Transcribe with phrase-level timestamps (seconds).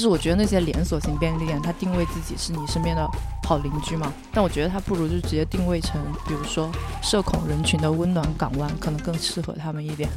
[0.00, 3.06] 就是我觉得那些连锁型便利店，它定位自己是你身边的
[3.44, 6.70] 好邻居嘛，但我觉得它不如就直接定位成，比如说
[7.02, 10.08] 社恐人群的温暖港湾，可能更适合他们一点。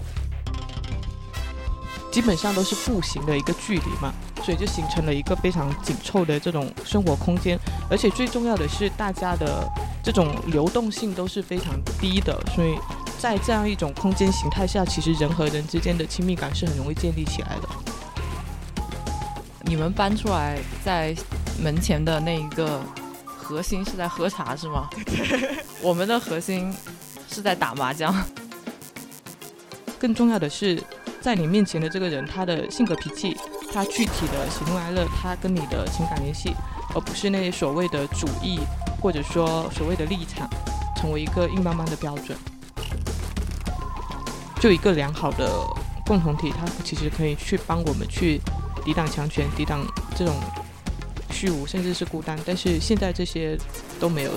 [2.13, 9.69] 基本上都是步行的一个距离嘛，所以就形成了一个非常紧凑的这种生活空间，而且最重要的是大家的
[10.01, 12.73] 这种流动性都是非常低的，所以
[13.19, 17.67] 在这样一种空间形态下，其实人和人之间的亲密感是很容易建立起来的。
[19.63, 21.15] 你们搬出来在
[21.61, 22.81] 门前的那一个
[23.25, 24.87] 核心是在喝茶是吗？
[25.81, 26.73] 我们的核心
[27.29, 28.13] 是在打麻将。
[29.99, 30.81] 更重要的是。
[31.21, 33.33] 在你面前的这个人，他的性格脾气，
[33.71, 36.53] 他具体的喜怒哀乐，他跟你的情感联系，
[36.93, 38.59] 而不是那些所谓的主义
[39.01, 40.49] 或者说所谓的立场，
[40.97, 42.37] 成为一个硬邦邦的标准。
[44.59, 45.65] 就一个良好的
[46.05, 48.41] 共同体，它其实可以去帮我们去
[48.85, 50.35] 抵挡强权，抵挡这种
[51.31, 52.37] 虚无，甚至是孤单。
[52.45, 53.57] 但是现在这些
[53.99, 54.31] 都没有，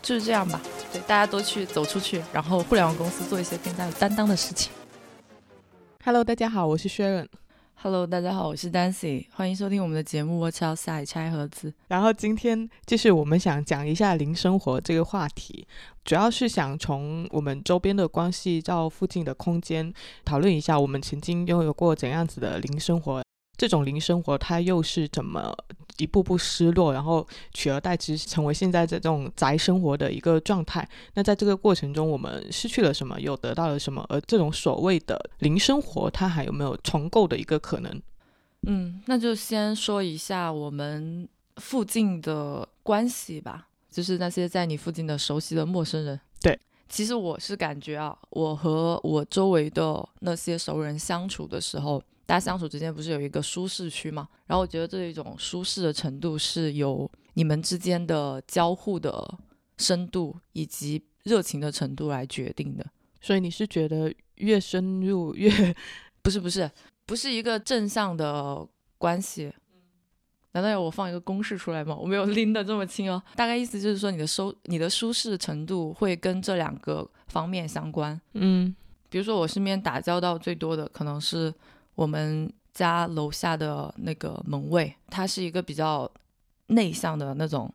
[0.00, 0.60] 就是这样吧。
[0.90, 4.72] 对，大家都去走出去，然后互联网公司做一些更加有担当的事情。
[6.02, 7.26] Hello，大家好，我是 Sharon。
[7.80, 9.26] Hello，大家好，我是 Dancy。
[9.34, 11.72] 欢迎收听我们的节目《Watch Outside》拆盒子。
[11.86, 15.64] 然后今天就是我们想讲一下零生活这个话题，
[16.04, 23.22] 主要是想从我们周边的关系到附近的空间，讨论一下我们曾经拥有过怎样子的零生活。
[23.56, 25.56] 这种零生活，它又是怎么
[25.98, 30.88] 一步步失落，然后取而代之成为现在这种宅生活的一个状态？
[31.14, 34.04] 那在这个过程中，我们失去了什么，又得到了什么？
[34.08, 38.02] 而这种所谓的零生活，它还有没有重构的一个可能？
[38.62, 46.20] 嗯，那就先说一下我们附近的关系吧，就是那些在你附近的熟悉的陌生人。
[46.40, 52.02] 对，其实我是感觉啊，我和我周围的那些熟人相处的时候。
[52.28, 54.28] 大家相处之间不是有一个舒适区吗？
[54.46, 59.38] 然后我觉得这一种舒适的程度是由你们之间的交互的
[59.78, 62.84] 深度以及热情的程度来决定的。
[63.22, 65.50] 所以你是觉得越深入越
[66.20, 66.70] 不是不是
[67.06, 68.68] 不是一个正向的
[68.98, 69.50] 关系？
[70.52, 71.96] 难道要我放一个公式出来吗？
[71.96, 73.22] 我没有拎得这么清哦。
[73.36, 78.20] 大概意思就是说你的收你的舒适程度会跟这两个方面相关。
[78.34, 78.76] 嗯，
[79.08, 81.50] 比如说我身边打交道最多的可能是。
[81.98, 86.08] 我们家楼下的那个门卫，他是一个比较
[86.68, 87.68] 内向的那种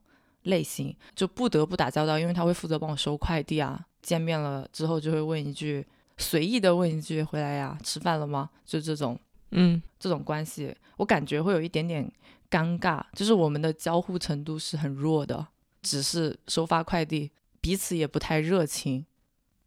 [0.43, 3.85] 类型，就不得不打交道，因为他会负责帮我收快递啊。
[4.01, 5.85] 见面了之后就会问一句，
[6.17, 9.19] 随意的问一句：“回来呀，吃饭了吗？”就这种，
[9.51, 12.09] 嗯，这种关系，我感觉会有一点点
[12.49, 15.45] 尴尬，就是我们的交互程度是很弱的，
[15.81, 17.29] 只是收发快递，
[17.59, 19.05] 彼此也不太热情。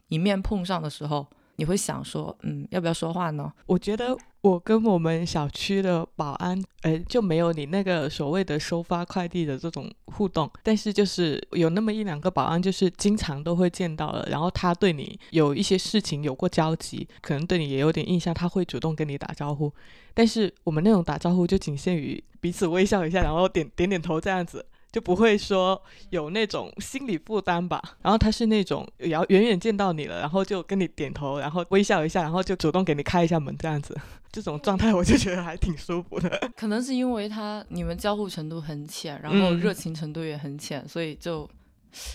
[0.09, 1.27] 一面碰上的时候。
[1.59, 3.51] 你会想说，嗯，要不要说话呢？
[3.65, 4.15] 我觉得
[4.47, 10.49] 我跟我们小区的保安，呃，就没有你那个所谓的收发快递的这种互动。
[10.63, 19.73] 但是就是有那么一两个保安，就是经常都会见到了，然后他对你有一些事情有过交集，可能对你也有点印象，他会主动跟你打招呼。
[20.15, 24.65] 但是我们那种打招呼就仅限于彼此微笑一下，然后点点点头这样子。
[24.97, 27.83] 就不会说有那种心理负担吧。
[28.01, 33.95] 然后他是那种遥远远见到你了，然后就跟你点头，然后微笑一下，然后就主动给你开一下门这样子。
[34.33, 36.51] 这种状态我就觉得还挺舒服的。
[36.57, 41.47] 可能是因为他你们交互程度很浅，然后热情程度也很浅，所以就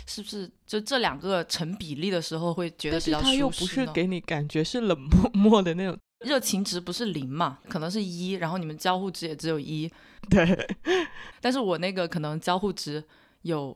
[0.07, 5.95] 是不是就这两个成比例的时候会觉得比较舒适他又不是给你感觉是冷漠 漠的那种。
[6.21, 7.59] 热情值不是零嘛？
[7.67, 9.91] 可能是一，然后你们交互值也只有一。
[10.29, 10.77] 对，
[11.41, 13.03] 但是我那个可能交互值
[13.41, 13.75] 有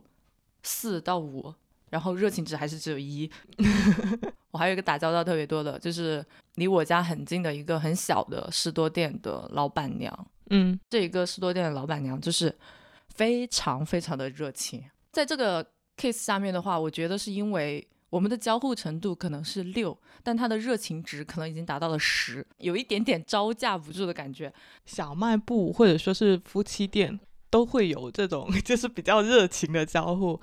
[0.64, 1.54] 四到五，
[1.90, 3.30] 然后热情值还是只有一。
[4.52, 6.24] 我还有一个打交道特别多的，就是
[6.56, 10.28] 离我家很近的一个很小的士多店的老板娘。
[10.52, 12.56] 嗯，这一个士多店的老板娘就是
[13.16, 14.84] 非常非常的热情。
[15.12, 15.66] 在这个
[15.98, 17.88] case 下面的话，我觉得是因为。
[18.16, 24.54] 我们的交互程度可能是六，但他的热情值可能已经达到了十，有一点点招架不住的感觉。
[24.86, 27.20] 小卖部或者说是夫妻店
[27.50, 30.40] 都会有这种， 就是比较热情的交互。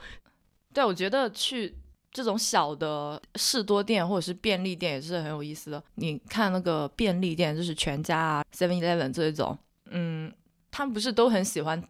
[0.74, 1.74] 对，我觉得去
[2.10, 5.82] 这种小的士多店或者是便利店也是很有意思的。
[5.94, 10.30] 你看那个便利店，就是全家啊、Seven Eleven 这一种，嗯，
[10.70, 11.82] 他们不是都很喜欢？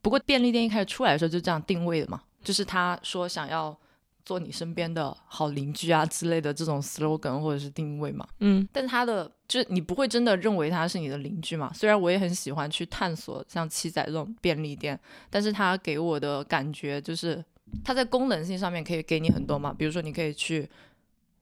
[0.00, 3.78] 不过便利店一开始出来的时候就这样定位的嘛，就是他说想要。
[4.28, 11.72] 做你身边的好邻居啊之类的这种 slogan 或者是定位嘛，嗯，但他的就是你不会真的认为他是你的邻居嘛？
[11.72, 17.42] 虽然我也很喜欢去探索像七仔这种便利店，但是他给我的感觉就是
[17.82, 20.68] 他在功能性上面可以给你很多嘛，比如说你可以去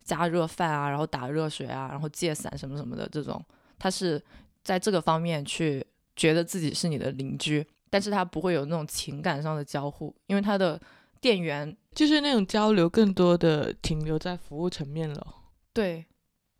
[0.04, 3.44] 加热饭啊，然后打热水啊，然后借伞什么什么的这种，
[3.80, 4.22] 他是
[4.62, 5.84] 在这个方面去
[6.14, 10.80] 觉得自己是你的邻居，但是他不会有那种情感上的交互，因为他的
[11.20, 15.26] 店员就是那种交流更多的停留在服务层面了。
[15.72, 16.04] 对，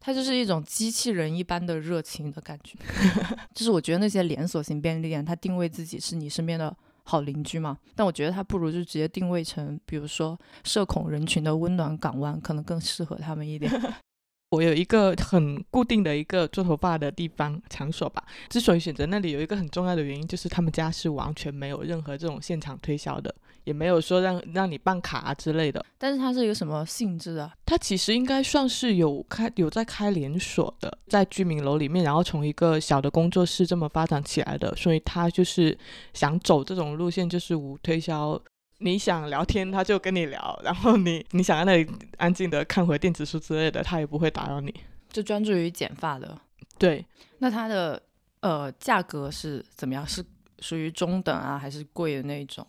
[0.01, 2.79] 他就是一种机器人一般的热情的感觉。
[3.55, 6.75] 就是我觉得那些连锁型便利店，它定位自己是你身边的
[7.05, 13.71] 好邻居嘛，但我觉得它不如就直接定位成，比如说社恐人群的温暖港湾，可能更适合他们一点。
[14.51, 18.25] 我有一个很固定的一个做头发的地方场所吧。
[18.49, 23.35] 之所以选择那里，有一个很重要的原因，就是他们家是完全没有任何这种现场推销的，
[23.67, 25.85] 也没有说让让你办卡啊之类的。
[25.99, 27.53] 但是它是一个什么性质啊？
[27.67, 35.77] 它其实应该算是有开有在开连锁的，在居民楼里面，然后从一个小的工作室这么发展起来的，所以它就是
[36.15, 38.41] 想走这种路线，就是无推销。
[38.79, 44.73] 你想聊天，他就跟你聊，然后你你想在那里安静的看会电子书之类的，他也不会打扰你，
[45.11, 46.39] 就专注于剪发的。
[46.79, 47.03] 对，
[47.39, 48.01] 那它的
[48.41, 50.07] 呃价格是怎么样？
[50.07, 50.23] 是
[50.59, 52.67] 属于中等啊，还是贵的那种？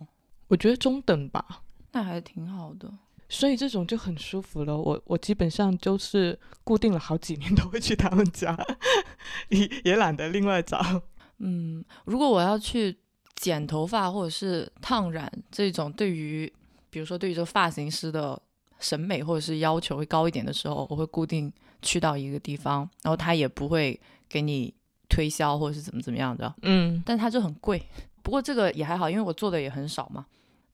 [0.47, 2.91] 我觉得中等吧，那还挺好的。
[3.29, 4.77] 所以这种就很舒服了。
[4.77, 8.57] 我我基本上就是固定了好几年都会去他们家，
[9.49, 11.01] 也也懒得另外找。
[11.39, 12.97] 嗯，如果我要去。
[13.39, 16.51] 剪头发或者是烫染这种，对于
[16.89, 18.41] 比如说对于这个发型师的
[18.79, 21.53] 审美或者是要求会高一点的时候，我会固定
[21.83, 24.73] 去到一个地方，然后他也不会给你
[25.07, 27.79] 推销或者是怎么怎么样的，嗯，但他就很贵。
[28.23, 30.25] 不过这个也还好，因为我做的也很少嘛。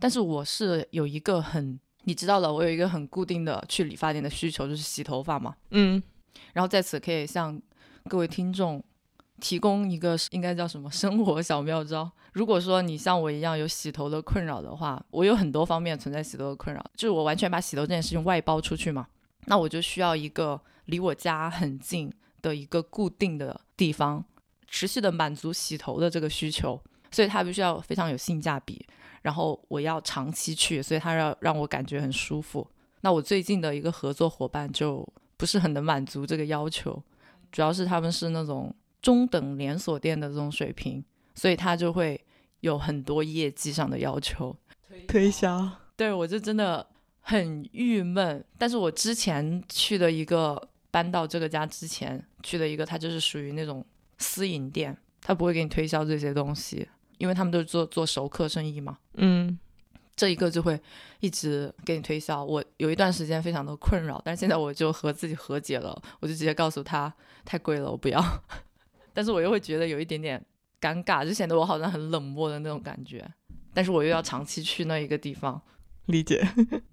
[0.04, 6.04] 但是我是有一个很，你知道了，我有一个很固定的去理发店的需求，就是洗头发嘛，嗯，
[6.52, 7.58] 然后在此可以向
[8.10, 8.84] 各位听众。
[9.40, 12.10] 提供一个应该叫什么生活小妙招。
[12.34, 19.08] 如果说你像我一样有洗头的困扰的话，我有很多方面存在洗头的困扰，就是我完全把洗头这件事情外包出去嘛，
[19.46, 24.24] 那我就需要一个离我家很近的一个固定的地方，
[24.68, 28.86] 持续的满足洗头的这个需求，所以它必须要非常有性价比，
[29.24, 32.66] 然后我要长期去，所以他要让我感觉很舒服。
[33.02, 35.04] 那我最近的一个合作伙伴就
[35.36, 37.04] 不是很能满足这个要求，
[37.52, 38.72] 主要是他们是那种。
[39.02, 41.04] 中等连锁店的这种水平，
[41.36, 42.18] 所以他就会
[42.62, 44.56] 有很多业绩上的要求，
[45.10, 45.70] 推销。
[45.98, 46.88] 对我就真的
[47.20, 48.42] 很郁闷。
[48.58, 53.86] 但是我之前去的一个搬到这个家之前去的一个，他就是属于那种
[54.20, 56.88] 私营店，他不会给你推销这些东西，
[57.24, 58.98] 因为他们都是做做熟客生意嘛。
[59.14, 59.58] 嗯，
[60.14, 60.78] 这一个就会
[61.22, 62.44] 一直给你推销。
[62.44, 67.12] 我有一段时间非常的困扰，但是现在我就和自己和解了，我就直接告诉他
[67.46, 68.22] 太贵了，我不要。
[69.16, 70.46] 但是我又会觉得有一点点
[70.82, 73.26] 尴尬，就显得我好像很冷漠的那种感觉。
[73.74, 75.62] 但是我又要长期去那一个地方，
[76.08, 76.46] 理解。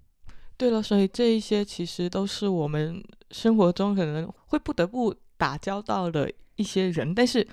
[0.55, 7.13] 对了，所以这一些其实都是我们生活中可能会不得不打交道的一些人。
[7.13, 7.45] 但是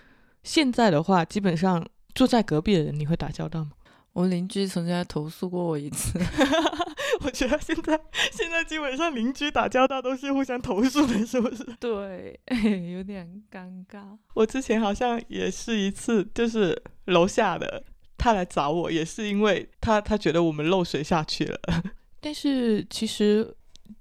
[0.45, 1.85] 现在的话，基本上
[2.19, 3.71] 住在隔壁的人，你会打交道吗？
[4.13, 6.19] 我邻居曾经还投诉过我一次。
[7.23, 8.01] 我觉得现在
[8.33, 11.65] 现在基本上邻居打交道都是互相投诉的，是不是？
[11.79, 12.37] 对，
[12.93, 14.03] 有点尴尬。
[14.35, 17.85] 我之前好像也是一次，就是楼下的
[18.17, 21.61] 他来找我，也是因为他他觉得我们漏水下去了。
[22.21, 23.55] 但是其实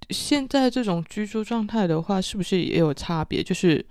[0.10, 3.44] 现在这种居住状态的话，是不是也有差别？
[3.44, 3.86] 就是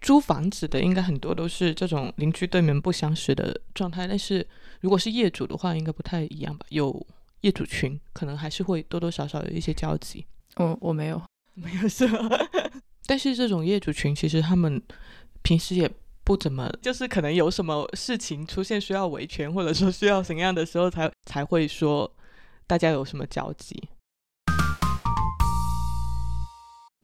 [0.00, 4.46] 租房子的应该很多都是这种邻居对面不相识的状态，但是
[4.80, 6.66] 如果是业主的话，应该不太一样吧？
[6.70, 7.06] 有。
[7.42, 10.26] 业主群可能还是会多多少少有一些交集。
[10.56, 11.22] 我我没有，
[11.54, 12.18] 没有是吧？
[13.06, 14.82] 但是这种业主群其实他们
[15.40, 15.88] 平时也
[16.24, 22.12] 不怎么，就是可能有什么事情出现需要维权，或者说需要什么样的时候才才会说
[22.66, 23.88] 大家有什么交集。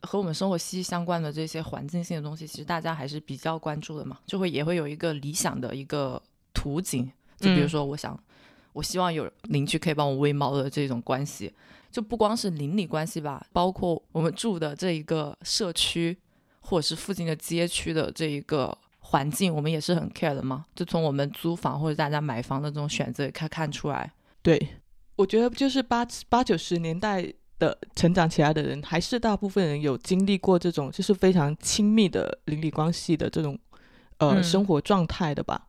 [0.04, 8.18] 和我们生活息息相关的这些环境性的东西，其实大家还是比较关注的嘛，就会也会有一个理想的一个图景，就比如说我想。
[8.74, 11.54] 我希望有邻居可以帮我喂猫的这种关系，
[11.92, 16.18] 就不光是邻里关系吧，包括我们住的这一个社区，
[16.58, 20.64] 或者是附近的街区的这一个环境，我们也是很 care 的嘛。
[20.74, 24.12] 就从我们租房或者大家买房的这种选择，可以看出来。
[24.42, 24.60] 对，
[25.14, 33.58] 我觉得就是八八九十年代的成长起来的人，还是大部分人有经历过这种就是非常亲密的邻里关系的这种
[34.18, 35.66] 呃生活状态的吧？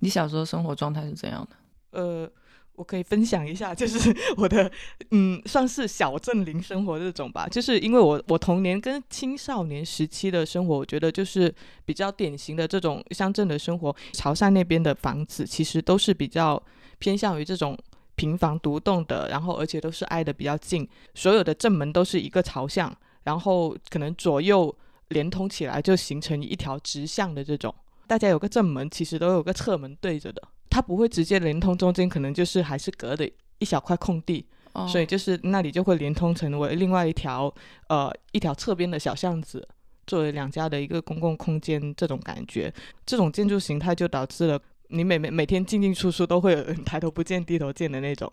[0.00, 1.56] 你小时候生活状态是怎样的？
[1.98, 2.30] 呃，
[2.74, 4.70] 我可以分享一下，就是 我的
[5.10, 7.48] 嗯，算是小镇邻生活这种吧。
[7.48, 11.52] 就是因为我我童年跟青少年时期的生活，我觉得就是
[11.86, 13.96] 比较典型的这种乡镇的生活。
[14.12, 16.62] 潮汕那边的房子其实都是比较
[16.98, 17.78] 偏向于这种
[18.16, 22.92] 平房独栋的，然后而且都是挨得比较近，所有的正门都是一个朝向，
[23.22, 24.74] 然后可能左右
[25.08, 27.72] 连通起来就形成一条直向的这种。
[28.06, 34.86] 大家有个正门，其实都有个侧门对着的，它不会直接连通，中间可能就是还是隔的一小块空地，哦。
[34.88, 37.52] 所以就是那里就会连通成为另外一条
[37.88, 39.66] 呃一条侧边的小巷子，
[40.06, 42.72] 作为两家的一个公共空间这种感觉，
[43.04, 48.30] 这种建筑形态就导致了你每每每天进进出出都会有人抬头不见低头见的那种，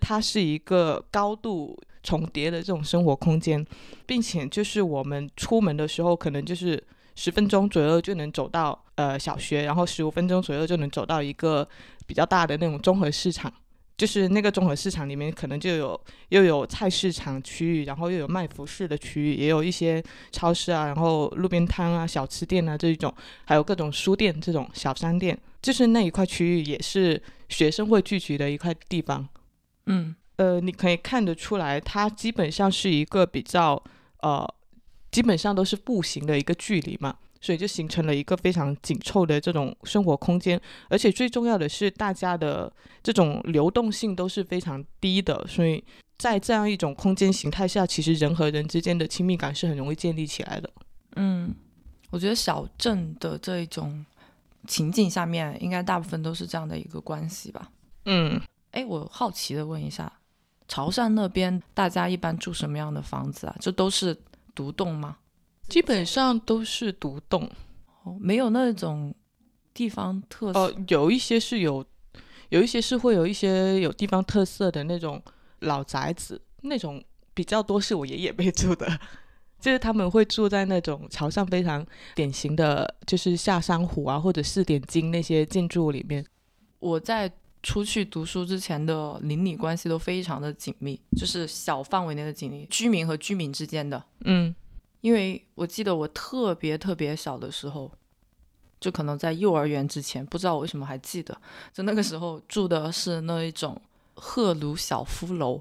[0.00, 3.66] 它是一个高度重叠的这种生活空间，
[4.06, 6.82] 并且就是我们出门的时候可能就是。
[7.14, 11.68] 十分钟左右就能走到呃小学，然后十五分钟左右就能走到一个
[12.06, 13.52] 比较大的那种综合市场。
[13.98, 29.26] 就是那个综合市场里面可能就有又有菜市场区域，然后又有卖服饰的区域，也有一些超市啊，然后路边摊啊、小吃店啊这一种，还有各种书店这种小商店，就是那一块区域也是学生会聚集的一块地方。
[29.86, 33.80] 嗯呃，你可以看得出来，它基本上是一个比较
[34.22, 34.46] 呃，
[35.10, 40.60] 基本上都是步行的一个距离嘛，所以就形成了一个非常紧凑的这种生活空间。
[40.88, 45.84] 而且最重要的是，大家的这种流动性都是非常低的，所以
[46.16, 50.70] 在这样一种空间形态下，其实人和人之间的亲密感是很容易建立起来的。
[51.16, 51.54] 嗯，
[52.10, 54.04] 我觉得小镇的这一种
[54.66, 57.70] 情境下面，应该大部分都是这样的一个关系吧。
[58.04, 58.40] 嗯，
[58.70, 60.12] 哎，我好奇的问一下，
[60.68, 63.56] 潮汕那边大家一般住什么样的房子啊？
[63.60, 64.16] 这都是
[64.54, 65.18] 独栋吗？
[65.68, 67.50] 基本上都是独栋。
[68.04, 69.14] 哦，没有那种
[69.72, 70.58] 地方特色。
[70.58, 71.84] 呃，有一些是有，
[72.48, 75.22] 有一些是会有一些有地方特色的那种
[75.60, 77.02] 老宅子，那种
[77.32, 79.00] 比较多是我爷爷辈住的，
[79.62, 86.26] 就是他们会住在那种潮汕非常典型的，就是下山虎啊或者四点金那些建筑里面。
[86.80, 87.30] 我在
[87.62, 94.02] 出去读书之前的邻里关系都非常的紧密，就是小范围内的紧密，居民和居民之间的。
[94.24, 94.52] 嗯
[95.00, 97.90] 因为我记得我特别特别小的时候，
[98.80, 101.36] 就可能在幼儿园之前，不知道我为什么还记得，
[101.72, 103.80] 就那个时候住的是那一种
[104.14, 105.60] 赫鲁晓夫楼，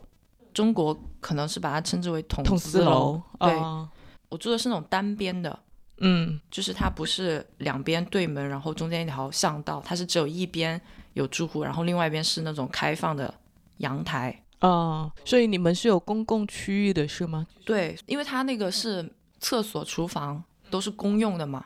[0.53, 3.21] 中国可能是把它称之为筒筒子子楼。
[3.39, 3.89] 对啊
[4.29, 5.59] 我住的是那种单边的，
[5.97, 10.79] 嗯就是它不是两边对门，然后中间一条巷道，它是只有一边
[11.13, 13.33] 有住户，然后另外一边是那种开放的
[13.77, 14.43] 阳台。
[14.61, 17.45] 哦，所以你们是有公共区域的是吗？
[17.65, 21.65] 对，因为它那个是厕所、厨房都是公用的嘛。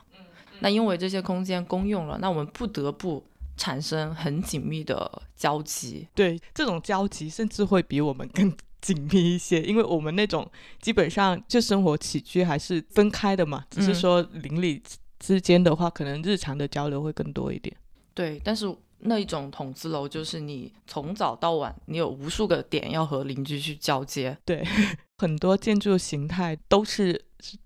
[0.60, 3.22] 那因为这些空间公用了，那我们不得不
[3.58, 6.08] 产生很紧密的交集。
[6.16, 8.50] 对，这种交集甚至会比我们更
[8.86, 10.48] 紧密一些，因为我们那种
[10.80, 17.76] 基本上就生活起居还是分开的嘛，只是嗯说邻里之之间的话，可能日常的交流会更多一点。
[18.14, 24.38] 对，但是那一种筒子楼就是你从早到晚，你有无数个点要和邻居去交接。
[24.46, 24.64] 对
[25.18, 27.20] 很多建筑形态都是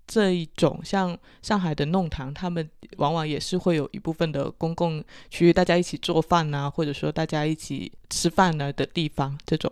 [0.06, 9.70] 这一种，像上海的弄堂，他们往往也是会有一部分的公共区域，大家一起做饭呐、或者说大家一起吃饭呢的地方，这种。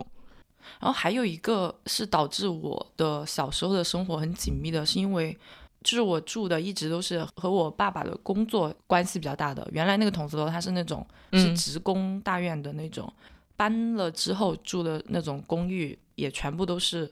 [0.79, 5.37] 然后还有一个是导致我的小时候的生活很紧密的，是因为
[5.83, 9.67] 就是我住的一直都是和我爸爸的工作关系比较大的。
[9.71, 13.11] 原来那个筒子楼它是那种是嗯职工大院的那种，
[13.55, 17.09] 搬了之后住的那种公寓也全部都是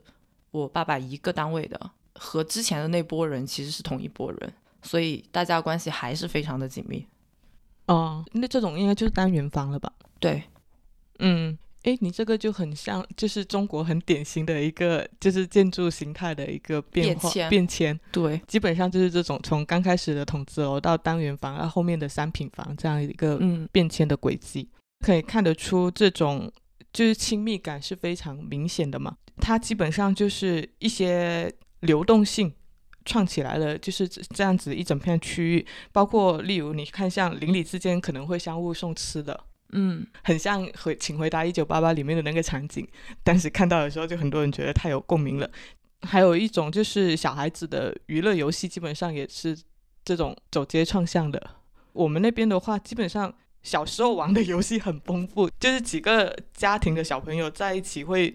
[0.51, 1.79] 我爸爸一个单位的，
[2.15, 7.05] 和之前的那波人其实是同一波人，所以大家关系还是非常的紧密。
[7.87, 9.91] 哦，那这种应该就是单元房了吧？
[10.19, 10.43] 对，
[11.19, 24.69] 嗯，诶，你这个就很像，就是中国很典型的一个，就是建筑形态的一个变化变迁对，基本上就是这种从刚开始的筒子楼到单元房，到后面的三品房这样一个嗯，变迁的轨迹，
[25.05, 26.51] 可以看得出这种
[26.91, 29.15] 就是亲密感是非常明显的嘛。
[29.38, 31.50] 它基本上就是一些
[31.81, 32.51] 流动性
[33.05, 39.46] 串起来了，就是这这样子一整片区域，包括例如你看像邻里之间可能会相互送吃的。
[39.74, 42.88] 嗯，很像回《请回答一九八八》里面的那个场景，
[43.24, 45.50] 当时看到的时候，就很多人觉得太有共鸣了。
[46.01, 49.57] 还有一种就是小孩子的娱乐游戏，基本上也是
[50.05, 51.41] 这种走街串巷的。
[51.93, 53.33] 我们那边的话，基本上
[53.63, 58.33] 小时候玩的游戏很丰富，就是几个家庭的小朋友在一起会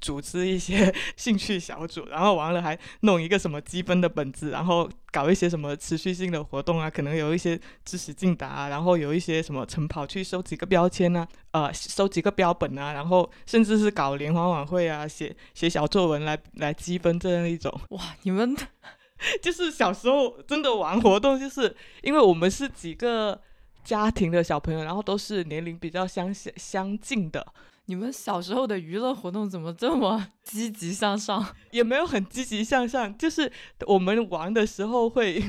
[0.00, 17.72] 组织一些 兴趣小组，然后完了还弄一个什么积分的本子，然后搞一些什么持续性的活动啊，可能有一些知识竞答啊，然后有一些什么晨跑去收几个标签啊，呃，收几个标本啊，然后甚至是搞联欢晚会啊，写写小作文来来积分这样一种。
[17.90, 18.56] 哇，你们
[19.42, 23.38] 就是小时候真的玩活动，就是因为我们是几个
[23.84, 27.46] 家庭的小朋友，然后都是年龄比较相相相近的，
[27.90, 31.44] 你们小时候的娱乐活动怎么这么 积极向上？
[31.72, 33.50] 也没有很积极向上，就是
[33.84, 35.42] 我们玩的时候会，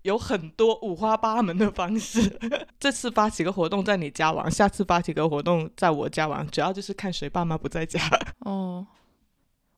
[0.00, 2.38] 有很多五花八门的方式。
[2.80, 8.00] 这次发起个活动在你家玩，下次发起个活动在我家玩，主要就是看谁爸妈不在家。
[8.38, 8.86] 哦，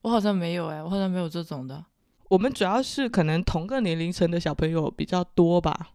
[0.03, 1.83] 我好像没有哎，我好像没有这种的。
[2.29, 5.89] 我们主要是可能同个年龄层的小朋友比较多吧。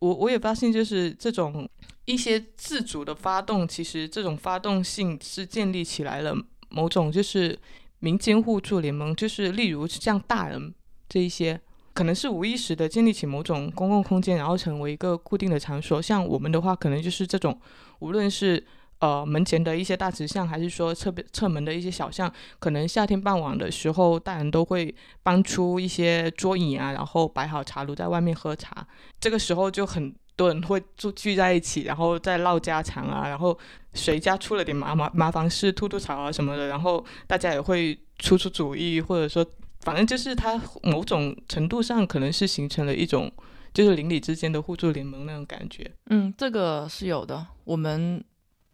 [0.00, 1.66] 我我也发现，就是这种
[2.04, 6.36] 一些自主的发动，其实这种发动性是建立起来了
[6.68, 7.58] 某种就是
[8.00, 10.74] 民间互助联盟，就是例如像大人
[11.08, 11.60] 这一些，
[11.94, 16.02] 可能是无意识的建立起某种公共空间，然后成为一个固定的场所。
[16.02, 17.56] 像我们的话，可能就是这种，
[18.00, 18.66] 无论是。
[19.00, 28.86] 呃，门前的一些大直巷，还是说侧边侧门的一些小巷，可能夏天傍晚的时候，大人都会搬出一些桌椅啊，然后摆好茶炉在外面喝茶。
[29.18, 33.58] 这个时候就很多人会聚聚在一起，然后再唠家常啊，然后
[33.94, 39.42] 谁家出了点麻麻麻烦事，吐吐槽啊什么的，然后大家也会出出主意，或者说，
[39.80, 43.32] 反正就是它某种程度上可能是形成了一种，
[43.72, 45.90] 就是邻里之间的互助联盟那种感觉。
[46.10, 48.22] 嗯，这个是有的，我们。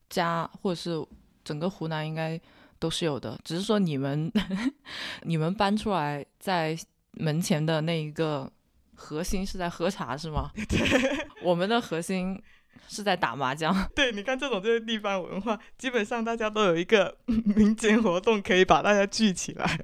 [0.09, 1.05] 家或者是
[1.45, 2.41] 整个湖南应该
[2.79, 4.31] 都是有的，只是说你们
[5.23, 6.77] 你们搬出来在
[7.13, 8.51] 门前的那一个
[8.95, 10.51] 核心是在喝茶是吗？
[10.69, 12.41] 对，我们的核心
[12.89, 13.89] 是在打麻将。
[13.95, 19.81] 对，你看这种就是地方文化，基本上大家都有一个 民间活动可以把大家聚起来。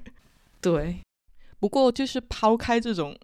[0.61, 0.99] 对，
[1.59, 3.17] 不过就是抛开这种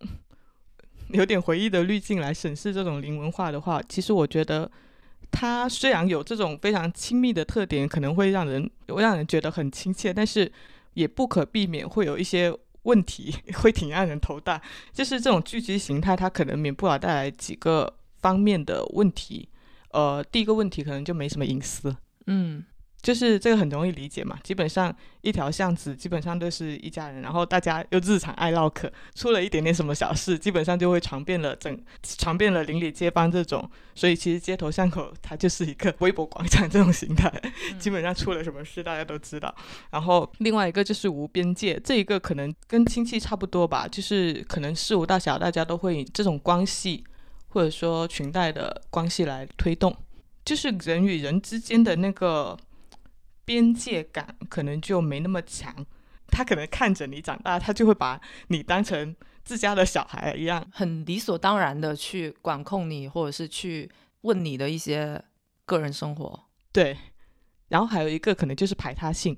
[1.10, 4.72] 有点回忆的滤镜来审视这种零文化的话，其实我觉得。
[5.32, 10.52] 它虽然有这种非常亲密的特点，可能会让人让人觉得很亲切，但是
[10.94, 14.62] 也不可避免会有一些问题， 会挺让人头大。
[14.92, 19.48] 就是这种聚集形态，它可能免不了带来几个方面的问题。
[19.92, 21.96] 呃，第一个问题可能就没什么隐私。
[22.28, 22.64] 嗯。
[23.02, 37.32] 就是这个很容易理解嘛，基本上一条巷子基本上都是一家人，然后大家又日常爱唠嗑，出了一点点什么小事，基本上就会传遍了整传遍了邻里街坊这种，所以其实街头巷口它就是一个微博广场这种形态，
[37.80, 39.56] 基本上出了什么事大家都知道。
[39.92, 47.02] 然后另外一个就是无边界，这一个可能跟亲戚差不多吧，就是可能事无大小大家都会以这种关系
[47.48, 49.96] 或者说裙带的关系来推动，
[50.44, 52.58] 就是人与人之间的那个。
[53.50, 55.74] 边界感可能就没那么强，
[56.28, 63.90] 他可能看着你长大，他就会把你当成自家的小孩一样，很理所当然的去管控你，或者是去
[64.22, 65.20] 问你的一些
[65.66, 66.40] 个人生活。
[66.72, 66.96] 对，
[67.70, 69.36] 然后还有一个可能就是排他性，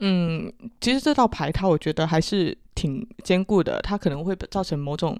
[0.00, 5.16] 嗯，其实这道排他我觉得还是挺坚固的，它可能会造成某种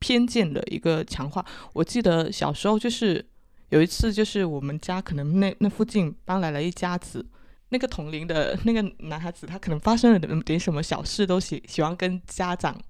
[0.00, 1.42] 偏见的一个强化。
[1.72, 3.24] 我记得小时候就是
[3.70, 7.24] 有一次，就是我们家可能那那附近搬来了一家子。
[7.70, 12.80] 那个同龄的 那个男孩子，他可能发生了点什么小事，都喜喜欢跟家长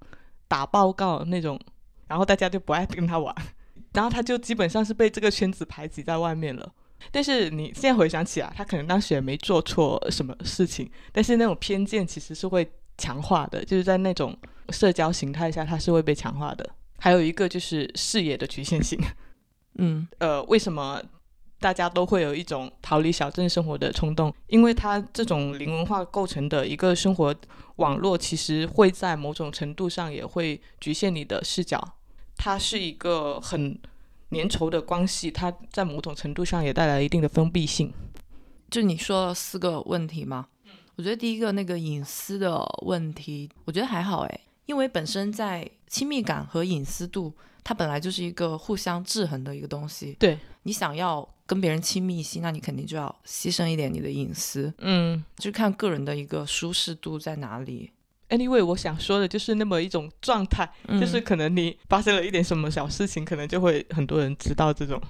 [0.49, 1.59] 打报告那种，
[2.09, 3.35] 然后大家就不爱跟他玩，
[3.95, 6.73] 然后他就基本上是被这个圈子排挤在外面了。
[7.11, 14.37] 但是你现在回想起来，他可能当时也没做错什么事情，但是那种偏见其实是会强化的，就是在那种
[14.71, 16.69] 社交形态下，它是会被强化的。
[16.99, 18.99] 还有一个就是视野的局限性，
[19.77, 21.01] 嗯， 呃，为什么？
[21.59, 27.35] 大家都会有一种逃离小镇生活的冲动，因为它这种零文化构成的一个生活
[27.77, 31.97] 网络，其实会在某种程度上也会局限你的视角。
[32.37, 33.79] 它是一个很
[34.31, 37.93] 粘稠的关系，它在某种程度上也带来一定的封闭性。
[38.71, 40.49] 就你说了四个问题吗？
[40.97, 50.17] 我觉得第一个那个隐私的问题，我觉得还好诶，因为本身在亲密感和隐私度，它本来就是一个互相制衡的一个东西。
[50.19, 51.29] 对你想要。
[51.49, 57.93] 跟别人亲密一些，那你肯定就要牺牲一点你的隐私，嗯，就看个人的一个舒适度在哪里。
[58.31, 60.69] Anyway，我想说的就是那么一种状态，
[61.01, 65.01] 就是可能你发生了一点什么小事情，可能就会很多人知道这种。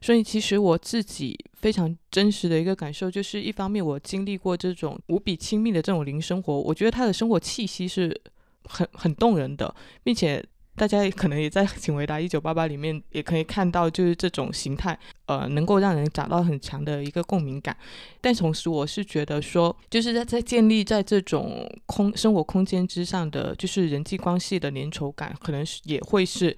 [0.00, 8.20] 所以其实我自己非常真实的一个感受，就是一方面我经历过这种无比亲密的这种零生活，我觉得他的生活气息是
[8.64, 10.44] 很很动人的，并且。
[10.76, 17.76] 大家可能也在《请回答一九八八》里面也可以看到，就是这种形态，呃，能够让人找到很强的一个共鸣感。
[18.20, 26.56] 但同时，我是觉得说，就是在在建立在这种空生活空间之上的，就是人际关系的粘稠感，可能是也会是。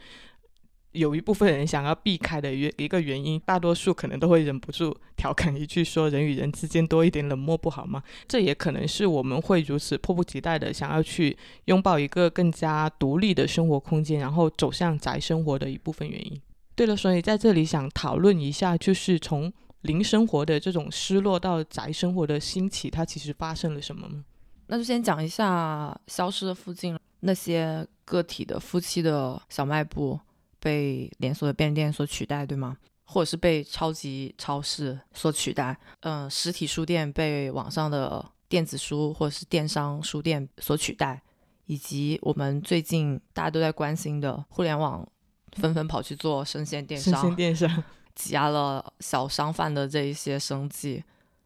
[0.97, 16.41] 有一部分人想要避开的原一个原因，大多数可能都会忍不住调侃一句说：“人与人之间多一点冷漠不好吗？”这也可能是我们会如此迫不及待的想要去拥抱一个更加独立的生活空间，然后走向宅生活的一部分原因。
[16.75, 24.25] 对了，所以在这里想讨论一下，就是从零生活的这种失落到宅生活的兴起，它其实发生了什么吗？
[24.69, 26.99] 那就先讲一下消失的附近。
[27.21, 30.21] 那些个体的夫妻的小卖部
[30.67, 32.77] 被连锁的便利店所取代，对吗？
[33.05, 35.79] 或者是被超级超市所取代？
[36.01, 41.23] 嗯，实体书店被网上的电子书或者是电商书店所取代，
[41.67, 45.09] 以及我们最近大家都在关心的互联网
[45.53, 47.85] 纷纷跑去做生鲜电商生鲜商，电商，
[48.17, 51.05] 挤压了小商贩的这一些生计。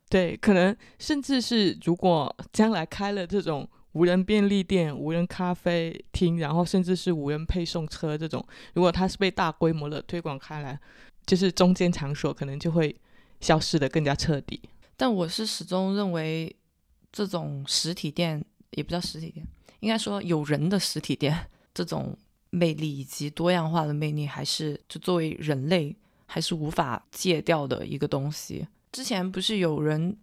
[0.09, 10.79] 对，可能甚至是如果将来开了这种无人便利店、无人咖啡厅，然后甚至是无人配送车这种，如果它是被大规模的推广开来，
[11.27, 12.95] 就是中间场所可能就会
[13.41, 14.61] 消失的更加彻底。
[14.97, 16.55] 但我是始终认为，
[17.11, 19.47] 这种实体店也不叫实体店，
[19.81, 22.17] 应该说有人的实体店，这种
[22.51, 28.69] 魅力以及多样化的魅力，还是就作为人类还是无法戒掉的一个东西。
[28.93, 30.17] 之前不是有人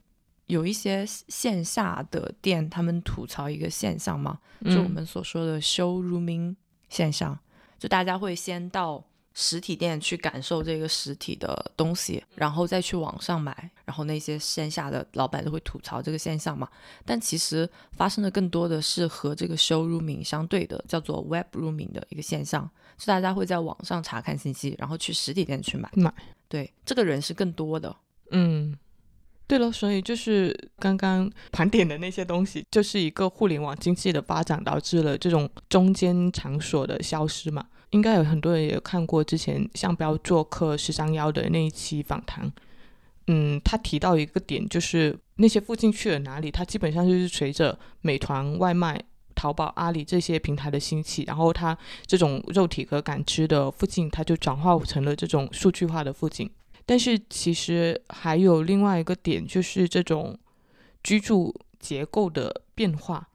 [0.48, 4.40] 有一些线下的店，他们吐槽一个现象嘛？
[4.66, 6.56] 就我嗯们所说的 showrooming
[6.90, 7.38] 现象，
[7.78, 16.68] 就大家会先到实体店去感受这个实体的东西，然后再去网上买，然后那些线下的老板都会吐槽这个现象嘛。
[17.06, 25.88] 但其实发生的更多的是和这个 showrooming 相对的，叫做 web rooming 的一个现象，是大家会在网上查看信息，然后去实体店去买。
[25.94, 26.12] 买
[26.48, 27.96] 对，这个人是更多的。
[28.32, 28.76] 嗯，
[29.48, 37.66] 对了，所以就是刚刚 盘点的那些东西，就是一个互联网经济的发展导致了这种中间场所的消失嘛。
[37.92, 42.52] 应该有很多人也有看过之前向标做客十三幺的那一期访谈。
[43.28, 49.02] 嗯，他提到一个点，就是那些附近去了哪里，它基本上就是随着美团外卖、
[49.36, 56.50] 淘宝、阿里这些平台的兴起，然后它这种肉体和感知的附近，它就转化成了这种数据化的附近。
[56.88, 60.40] 但是其实还有另外一个点，就是这种
[61.04, 63.28] 居住结构的变化，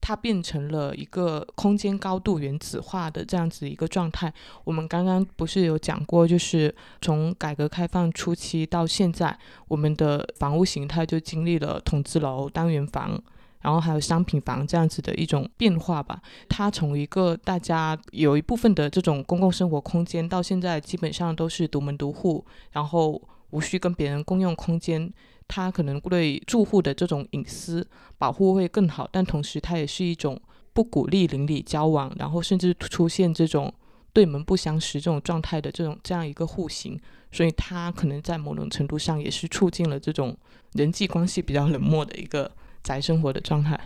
[0.00, 4.32] 它变成了一个空间高度原子化的这样子一个状态。
[4.64, 13.22] 我们刚刚不是有讲过，就是从改革开放初期到现在，我们的房屋形态就经历了筒子楼、单元房。
[13.60, 25.12] 然后还有商品房这样子的一种变化吧，它从一个大家有一部分的这种公共生活空间，到现在基本上都是独门独户，然后无需跟别人共用空间，
[25.48, 30.40] 它可能对住户的这种隐私保护会更好，但同时它也是一种
[30.72, 33.72] 不鼓励邻里交往，然后甚至出现这种
[34.12, 37.00] 对门不相识这种状态的这种这样一个户型，
[37.32, 40.36] 所以它可能在某种程度上也是促进了这种
[40.74, 42.50] 人际关系比较冷漠的一个
[42.82, 43.78] 宅生活的状态。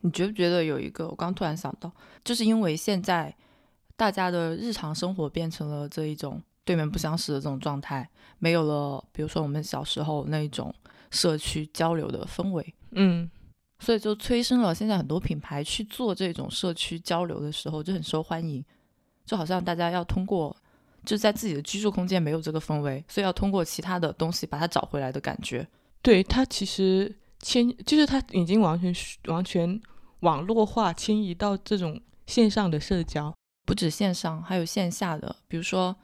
[0.00, 1.08] 你觉不觉得有一个？
[1.08, 1.90] 我刚突然想到，
[2.24, 3.34] 就是因为现在
[3.96, 10.74] 大家的日常生活变成了这一种对面不相识的这种状态，没有了，比如说我们小时候那一种
[11.10, 13.30] 社区交流的氛围，嗯
[13.78, 18.64] 所以就催生了现在很多品牌去做这种社区交流的时候就很受欢迎，
[19.24, 20.56] 就好像大家要通过。
[21.04, 25.64] 就在自己的居住空间没有这个氛围，所以要通过其他的东西把它找回来的感觉。
[26.02, 28.94] 对它其实迁就是它已经完全
[29.26, 29.80] 完全
[30.20, 33.34] 网络化迁移到这种线上的社交。
[33.64, 35.96] 不止线上，还有线下的，比如说，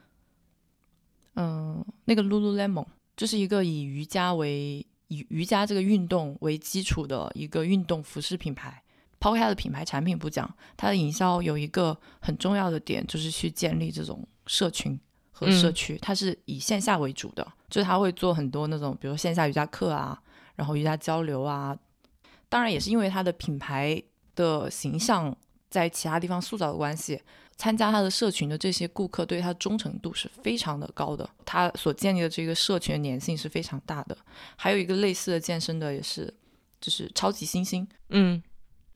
[1.36, 8.82] 嗯，那个 Lululemon 就是一个以瑜伽为以瑜伽这个运动为基础的一个运动服饰品牌。
[9.20, 14.98] 抛开它的品牌产品不讲，它的营销有一个很重要的点，就是去建立这种社群
[15.30, 15.96] 和社区。
[16.02, 20.20] 它是以线下为主的，就是它会做很多那种，比如线下瑜伽课啊，
[20.62, 21.76] 然后瑜伽交流啊。
[22.48, 24.00] 当然也是因为他的品牌
[24.36, 25.36] 的形象
[25.68, 27.20] 在其他地方塑造的关系，
[27.56, 34.16] 参加他的社群的这些顾客对他忠诚度是非常的高的，他所建立的这个社群的粘性是非常大的。
[34.54, 36.32] 还有一个类似的健身的也是，
[36.80, 38.40] 就是超级新星，嗯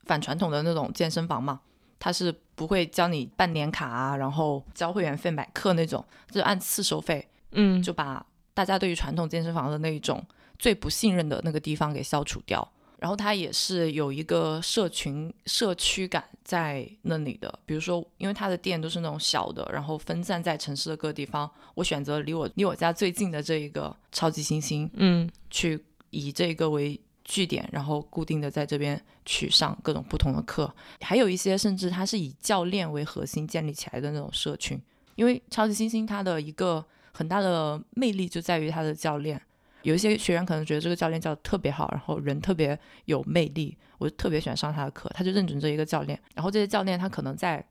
[0.05, 1.61] 反传统的那种健身房嘛，
[1.99, 8.25] 它是不会教你办年卡啊，然后交会员费买课那种，就按次收费，嗯，就把
[8.55, 10.25] 大家对于传统健身房的那一种
[10.59, 12.73] 最不信任的那个地方给消除掉。
[12.99, 34.81] 然后它也是有一个社群社区感在那里的，比如说，因为它的店都是那种小的，然后分散在城市的各个地方，我选择离我离我家最近的这一个超级新星，嗯去以这个为据点，然后固定的在这边去上各种不同的课，还有一些甚至它是以教练为核心建立起来的那种社群，
[35.17, 39.39] 因为超级新星它的一个很大的魅力就在于它的教练。
[39.87, 46.21] 有一些学员可能觉得这个教练教的特别好，然后人特别有魅力，我就特别喜欢上他的课，他就认准这一个教练。
[46.35, 47.65] 然后这些教练他可能在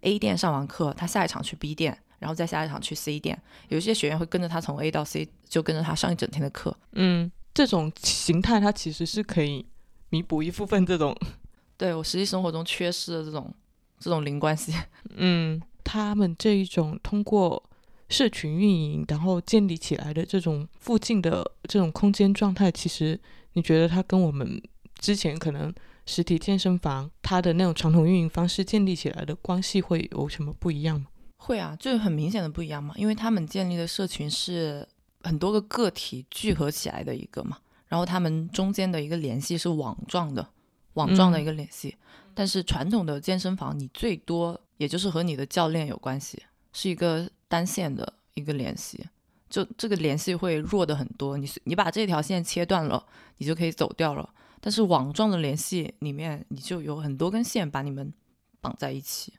[0.00, 3.40] A 店上完课，他下一场去 B 店，然后再下一场去 C 店。
[3.68, 6.76] 有一些学员会跟着他从 A 到 C，就跟着他上一整天的课。
[6.94, 9.64] 嗯，这种形态它其实是可以
[10.08, 11.16] 弥补一部分这种，
[11.78, 13.54] 对我实际生活中缺失的这种
[14.00, 14.74] 这种零关系。
[15.14, 17.62] 嗯，他们这一种通过
[18.12, 23.18] 社群运营，然后建立起来的这种附近的这种空间状态，其实
[23.54, 24.62] 你觉得它跟我们
[25.00, 25.72] 之前可能
[26.04, 31.06] 实体健身房它的那种传统运营方式建立起来的关系会有什么不一样吗？
[31.38, 34.86] 会啊，就很明显的不一样嘛，因为他们建立的社群是
[35.22, 40.46] 很多个个体聚合起来的一个嘛，然后他们中间的一个联系是网状的，
[40.92, 41.96] 网状的一个联系。
[42.34, 49.06] 但是传统的健身房，你最多也就是和你的教练有关系，是一个单线的一个联系，
[49.50, 51.36] 就这个联系会弱的很多。
[51.36, 53.04] 你你把这条线切断了，
[53.36, 54.26] 你就可以走掉了。
[54.58, 58.10] 但是网状的联系里面，你就有很多根线把你们
[58.62, 59.34] 绑在一起。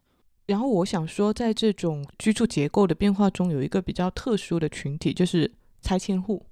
[0.45, 6.45] 然后我想说，在这种居住结构的变化中，有一个比较特殊的群体，就是拆迁户。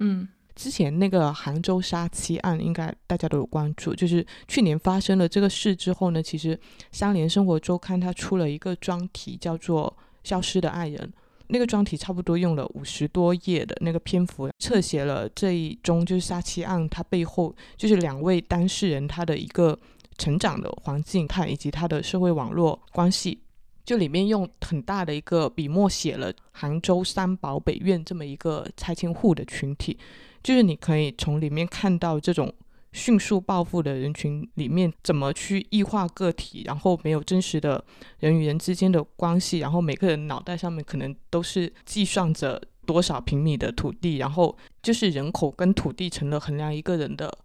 [0.00, 3.94] 嗯，之前那个杭州杀妻案，应该大家都有关注。
[3.94, 6.58] 就是去年发生了这个事之后呢，其实
[6.90, 10.98] 三联生活周刊它出了一个专题，叫做《消失的爱人》。
[11.46, 19.78] 那个专题差不多用了五十多页的那个篇幅，侧写了这一宗就是杀妻案，它背后就是两位当事人他的一个。
[20.16, 23.36] 成长的环境，看以及他的社会网络关系，
[23.84, 29.98] 就里面用很大的一个笔墨写了杭州三宝北苑这么一个拆迁户的群体，
[30.40, 32.54] 就是你可以从里面看到这种
[32.94, 37.84] 迅速暴富的人群里面怎么去异化个体，然后没有真实的
[38.20, 47.36] 人与人之间的关系，然后每个人脑袋上面可能都是计算着多少平米的土地，然后就是人口跟土地成了衡量一个人的。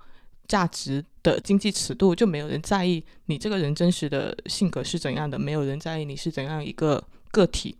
[0.47, 7.77] 价值的经济尺度，就没有人在意你这个人真实的性格是怎样的，没有人在意你是怎样一个个体。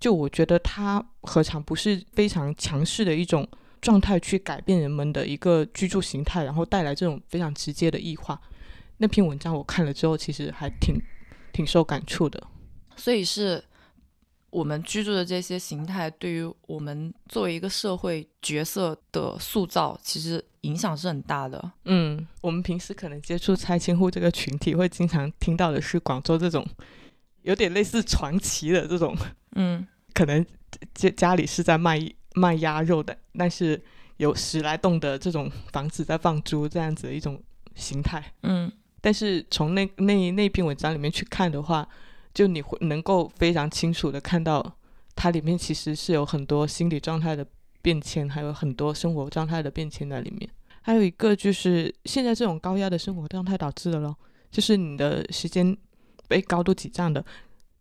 [0.00, 3.46] 就我觉得他何尝不是非常强势的一种
[3.80, 8.40] 状态，去改变人们的一个居住形态，然后带来这种非常直接的异化。
[8.98, 10.96] 那篇文章我看了之后，其实还挺
[11.52, 12.46] 挺受感触的。
[12.96, 13.64] 所以是。
[14.50, 21.72] 我们居住的这些形态，对于我们作为一个社会角色的塑造，其实影响是很大的。
[21.84, 26.66] 嗯，我们平时可能接触拆迁户这个群体，会经常听到的是广州这种
[27.42, 29.14] 有点类似传奇的这种，
[29.54, 30.44] 嗯，可能
[30.94, 32.00] 家家里是在卖
[32.34, 33.80] 卖鸭肉的，但是
[34.18, 37.42] 有十来栋的这种房子在放租这样子的一种
[37.74, 38.32] 形态。
[38.42, 41.88] 嗯，但是从那那那篇文章里面去看的话。
[42.34, 44.76] 就你会能够非常清楚的看到，
[45.16, 47.44] 它里面其实是有很多心理状态的
[47.82, 50.48] 变迁，还有很多生活状态的变迁在里面。
[50.82, 54.14] 还有一个就是现在这种高压的生活状态导致的咯，
[54.52, 55.76] 就是你的时间
[56.28, 57.24] 被高度挤占的。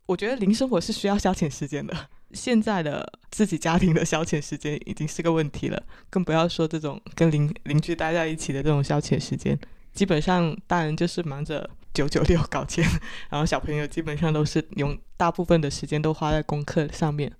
[0.08, 1.94] 我觉得零生活是需要消遣时间的，
[2.38, 9.60] 现在的自己家庭的消遣时间已经是个问题了，更不要说这种跟邻邻居待在一起的这种消遣时间。
[9.94, 11.70] 基本上大人就是忙着。
[11.94, 12.88] 九九六搞钱，
[13.28, 17.34] 然后小朋友基本上都是用大部分的时间都花在功课上面，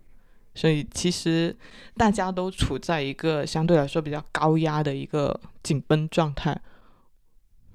[0.56, 1.56] 所以其实
[1.96, 6.60] 大家都处在一个相对来说比较高压的一个紧绷状态。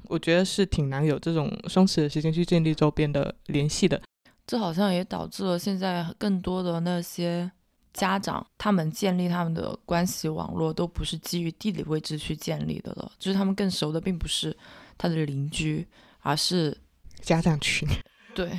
[0.09, 4.03] 我觉得是挺难有这种松弛的时间去建立周边的联系的。
[4.47, 7.51] 这好像也导致了现在更多的那些
[7.93, 14.57] 家长，他们建立他们的关系网络都不是基于地理位置去建立的了，就是他们更熟的并不是
[14.97, 15.87] 他的邻居。
[16.25, 16.79] 而是
[17.21, 17.89] 家长群，
[18.33, 18.57] 对，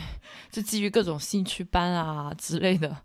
[0.51, 2.97] 就基于各种兴趣班啊之类的。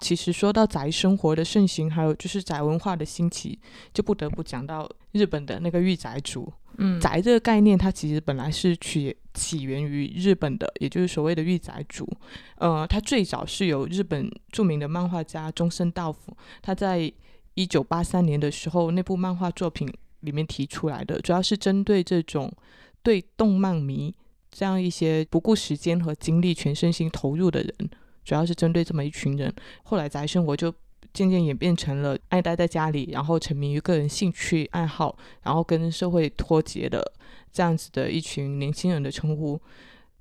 [0.00, 3.58] 其实说到宅生活的盛行，还有就是宅文化的兴起，
[3.92, 6.52] 就不得不讲到日本的那个御宅族。
[6.78, 12.08] 嗯，宅这个概念，它其实本来是起起源于日本的，也就是所谓的御宅族。
[12.56, 17.12] 呃，它最早是由日本著名的漫画家中森道夫，他在
[17.54, 19.88] 一九八三年的时候，那部漫画作品。
[20.20, 22.52] 里面提出来的主要是针对这种
[23.00, 24.12] 对动漫迷
[24.50, 27.90] 这样一些不顾时间和精力全身心投入的人，
[28.24, 29.54] 主要是针对这么一群人。
[29.84, 30.74] 后来宅生活就
[31.12, 37.12] 渐渐演变成了爱待在家里，然后沉迷于个人兴趣爱好，然后跟社会脱节的
[37.56, 39.58] 这样子的一群年轻人的称呼。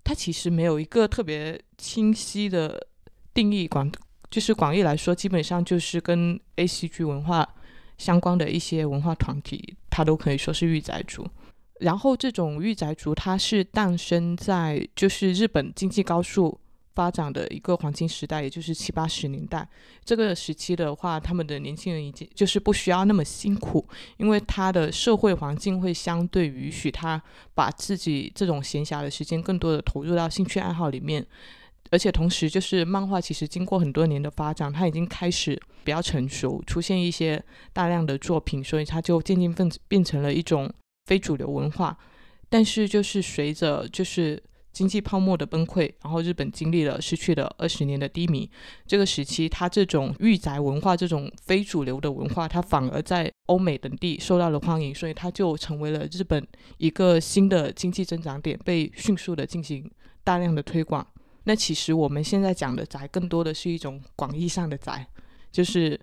[0.06, 2.88] 它其实没有一个特别清晰的
[3.34, 3.92] 定义，广
[4.32, 7.48] 就是广义来说，基本上就是跟 A C G 文化。
[7.98, 11.26] 相关的一些文化团体，它都可以说是御宅族。
[11.80, 16.60] 然后，这种御宅族，它是诞生在就是日本经济高速
[16.96, 19.68] 发展的一个黄金时代，也就是七八十年代。
[20.04, 23.86] 这个时期的话，他们的年轻人已经就是不需要那么辛苦，
[24.18, 27.22] 因为他的社会环境会相对允许他
[27.54, 31.26] 把自己这种闲暇的时间更多的投入到兴趣爱好里面。
[31.92, 37.42] 而且同时，就是漫画其实经过很多年的发展，它已经开始比较成熟，出现一些
[37.74, 40.72] 大量的作品，所以它就渐渐变变成了一种
[41.06, 41.96] 非主流文化。
[42.50, 44.42] 但是就是随着就是
[44.76, 48.52] 经济泡沫的崩溃，然后日本经历了失去了二十年的低迷，
[48.86, 56.46] 这个时期，它这种御宅文化这种非主流的文化，它反而在欧美等地受到了欢迎，所以它就成为了日本
[56.78, 59.90] 一个新的经济增长点，被迅速的进行
[60.26, 61.08] 大量的推广。
[61.46, 65.08] 那其实我们现在讲的宅，更多的是一种广义上的宅，
[65.54, 65.98] 就是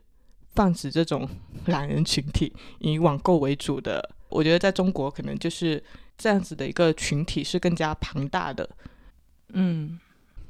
[0.55, 1.29] 泛指这种
[1.67, 4.17] 懒人群体，以网购为主的。
[4.33, 5.83] 我觉得在中国可能就是
[6.17, 8.69] 这样子的一个群体是更加庞大的，
[9.51, 9.99] 嗯，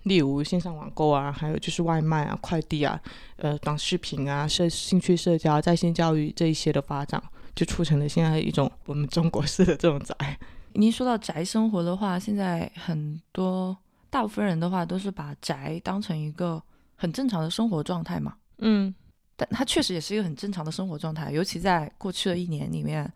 [0.04, 3.00] 例如线上网购啊，还有就是外卖啊、快递啊、
[3.36, 7.22] 呃短视频啊、社兴趣社交、在线教育这一些的发展，
[7.54, 10.14] 就促成了现在一种我们中国式的这种宅。
[10.74, 13.76] 您说到宅生活的话，现在很多
[14.10, 16.62] 大部分人的话都是把宅当成一个
[16.96, 18.94] 很正常的生活状态嘛，嗯
[19.36, 23.10] 但它确实也是一个很正常的生活状态，尤其在过去的一年里面。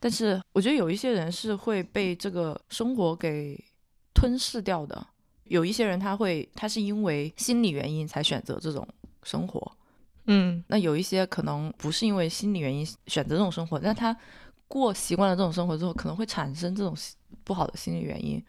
[0.00, 3.62] 但是我觉得有一些人是会被这个生活给
[4.14, 5.06] 吞噬掉的，
[5.44, 8.86] 有一些人他会他是因为心理原因才选择这种
[9.22, 9.72] 生活，
[10.26, 14.16] 嗯那有一些可能不是因为心理原因选择这种生活，但他
[14.66, 16.96] 过习惯了这种生活之后，可能会产生这种
[17.44, 18.42] 不好的心理原因。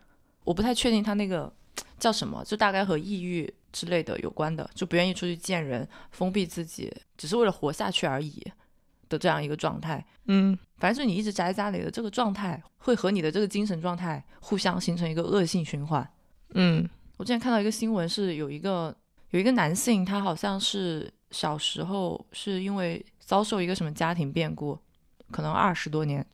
[0.43, 1.51] 我不太确定他那个
[1.97, 8.45] 叫什么，就大概和抑郁之类的有关的，就不愿意出去见人，封闭自己，只是为了活下去而已
[9.07, 10.05] 的这样一个状态。
[10.25, 16.09] 嗯反正就是你一直宅在家里的这个状态，会和你的这个精神状态互相形成一个恶性循环。
[16.53, 16.87] 嗯
[17.17, 18.95] 我之前看到一个新闻，是有一个
[19.31, 24.79] 有一个男性，他好像是小时候是因为遭受一个什么家庭变故，
[25.29, 26.25] 可能二十多年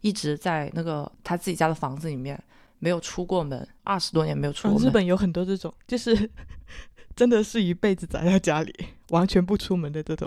[0.00, 2.42] 一直在那个他自己家的房子里面
[2.78, 4.88] 没有出过门，二十多年没有出过门。
[4.88, 6.30] 日本有很多这种，就是
[7.14, 8.74] 真的是一辈子宅在家里，
[9.10, 10.26] 完全不出门的这种。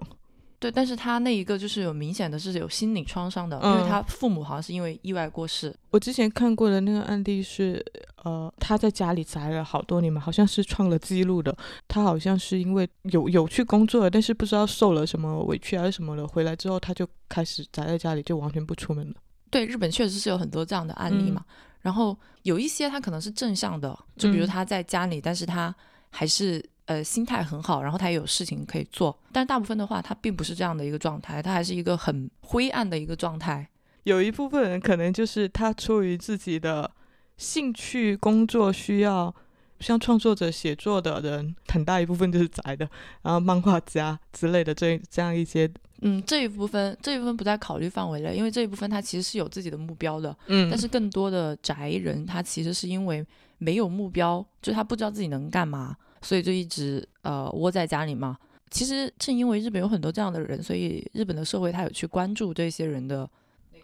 [0.63, 5.76] 对，但是他那一个就是有明显的是有心理创伤的，因为嗯他父母好像是因为意外过世。
[5.89, 7.86] 我之前看过的那个案例是，
[8.23, 11.54] 呃，他在家里宅了好多年嘛，好像是创了记录的。
[11.89, 19.15] 他好像是因为有有去工作，但是不知道受了什么委屈还是什么的，回来之后他就开始宅在家里，就完全不出门了。
[19.49, 21.43] 对，日本确实是有很多这样的案例嘛。
[21.82, 25.76] 然后有一些他可能是正向的，就比如嗯他在家里，但是他
[26.10, 29.17] 还是呃心态很好，然后他也有事情可以做。
[29.32, 33.67] 但大部分的话，他并不是这样的一个状态，他还是一个很灰暗的一个状态。
[34.04, 36.91] 有一部分人可能就是他出于自己的
[37.38, 39.34] 兴趣、工作需要，
[39.80, 42.89] 像创作者、写作的人，很大一部分就是宅的，
[43.22, 50.36] 然后漫画家之类的这这样一些，嗯，这一部分这一部分不在考虑范围内，因为这一部分他其实是有自己的目标的。
[50.48, 53.26] 嗯但是更多的宅人，他其实是因为
[53.58, 58.36] 没有目标，就是他不知道自己能干嘛，所以就一直呃窝在家里嘛。
[58.71, 63.29] 其实正因为日本有很多这样的人，所以日本的社会他有去关注这些人的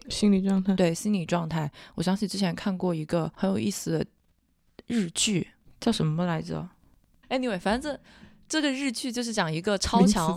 [0.08, 0.74] 心理状态。
[0.74, 1.70] 对心理状态。
[1.94, 4.06] 我想起之前看过一个很有意思的
[4.88, 5.46] 日剧，
[5.80, 6.68] 叫什么来着
[7.28, 8.00] ？Anyway，反正这
[8.48, 10.36] 这个日剧就是讲一个超强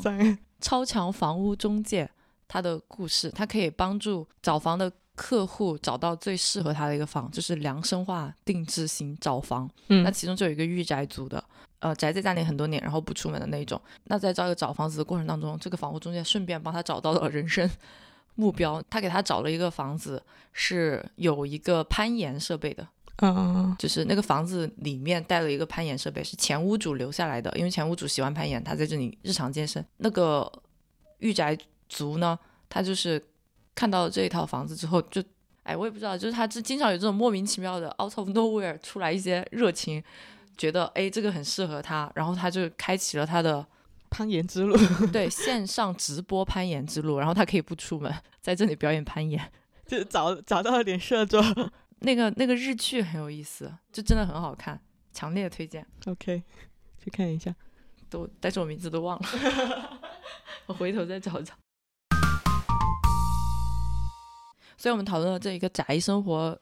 [0.62, 2.08] 超强房屋中介
[2.48, 9.70] 他的故事，他可以帮助找房的客户找到最适合他的一个房，就是量身化定制型找房。
[9.90, 11.44] 嗯那其中就有一个御宅族的，
[11.80, 13.80] 呃，宅在家里很多年，然后不出门的那一种。
[14.06, 17.70] 那在这个找房子的过程当中，这个房屋中介顺便帮他找到了人生
[18.36, 18.82] 目标。
[18.90, 20.22] 他给他找了一个房子，
[20.52, 22.88] 是有一个攀岩设备的，
[23.22, 29.86] 嗯就是那个房子里面带了一个攀岩设备，是前屋主留下来的，因为前屋主喜欢攀岩，他在这里日常健身。
[29.98, 30.52] 那个
[31.20, 31.56] 御宅
[31.88, 33.24] 族呢，他就是
[33.76, 35.24] 看到这一套房子之后，就
[35.64, 40.04] 哎，我也不知道，就是他这经常有这种莫名其妙的 out of nowhere 出来一些热情，
[40.58, 43.66] 觉得哎这个很适合他，然后他就开启了他的
[44.10, 44.76] 攀岩之路，
[45.12, 49.52] 对线上直播攀岩之路，然后他可以不出门， 在这里表演攀岩。
[49.86, 51.44] 就找找到了点事做。
[52.00, 54.80] 那个那个日剧很有意思，就真的很好看，
[55.14, 55.86] 强烈推荐。
[56.06, 56.44] OK，
[57.02, 57.54] 去看一下。
[58.10, 60.00] 都，但是我名字都忘了，
[60.68, 61.54] 我回头再找找。
[64.84, 66.60] 所以，我们讨论了这一个宅生活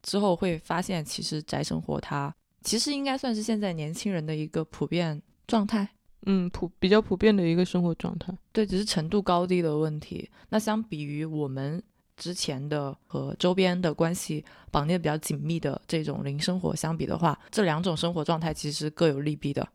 [0.00, 5.88] 之后，会发现其实宅生活它其实应该算是现在年轻人的一个普遍状态。
[6.26, 8.32] 嗯，普比较普遍的一个生活状态。
[8.52, 10.30] 对，只是程度高低的问题。
[10.50, 11.82] 那相比于我们
[12.16, 19.66] 之前的和周边的关系绑定的比较紧密的这种零生活相比的话，这两种生活状态其实各有利弊的。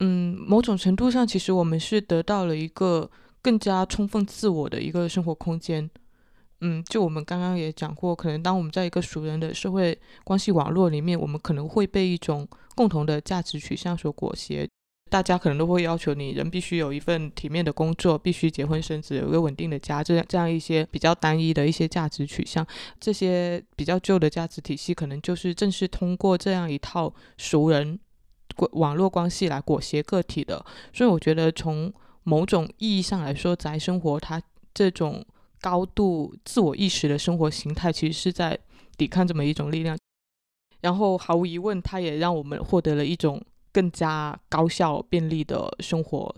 [0.00, 5.88] 嗯，某种程度上，其实我们是得到了一个更加充分自我的一个生活空间。
[6.60, 14.68] 嗯，就我们刚刚也讲过，可能当我们在一个熟人的社会关系网络里面，我们可能会被一种共同的价值取向所裹挟，
[15.08, 22.66] 大家可能都会要求你人必须有一份体面的工作，必须结婚生子，有一个稳定的家，这样这样一些比较单一的一些价值取向，
[22.98, 27.98] 这些比较旧的价值体系，可能就是正是通过这样一套熟人
[28.72, 30.64] 网络关系来裹挟个体的。
[30.92, 31.92] 所以我觉得从
[32.24, 34.42] 某种意义上来说，宅生活它
[34.74, 35.24] 这种
[35.60, 38.58] 高度自我意识的生活形态，其实是在
[38.96, 39.98] 抵抗这么一种力量。
[40.80, 43.42] 然后毫无疑问，它也让我们获得了一种。
[43.70, 46.34] 更加高效便利的生活，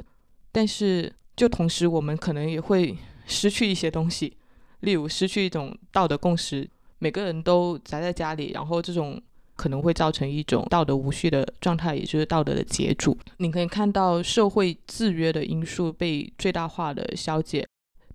[0.53, 2.95] 但是就同时我们可能也会
[3.25, 4.37] 失去一些东西，
[4.81, 6.69] 例如失去一种道德共识。
[6.99, 9.19] 每个人都宅在家里，然后这种
[9.57, 13.17] 可能会造成一种道德无序的状态，也就是道德的结主。
[13.39, 17.67] 你可以看到社会制约的因素被最大化的消解，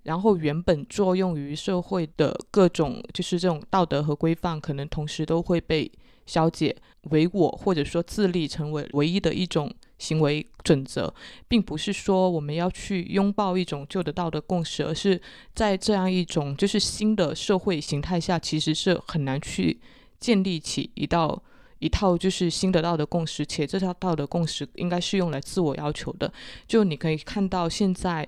[0.06, 5.92] 然后原本作用于社会的各种就是这种道德和规范，可能同时都会被。
[6.26, 11.14] 消解唯我，或者说自立，成为唯一的一种行为准则，
[11.46, 15.22] 并不是说我们要去拥抱一种旧的道德共识，而是
[15.54, 19.78] 在这样一种就是新的社会形态下，其实是很难去
[20.18, 21.40] 建立起一道
[21.78, 26.32] 一套就是新的道德共识，且这套道德共识应该是用来自我要求的。
[26.66, 28.26] 就你可以看到，现在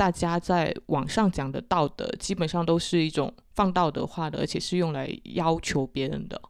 [0.00, 6.40] 大家在网上讲的道德，基本上都是一种放道德化的，而且是用来要求别人的。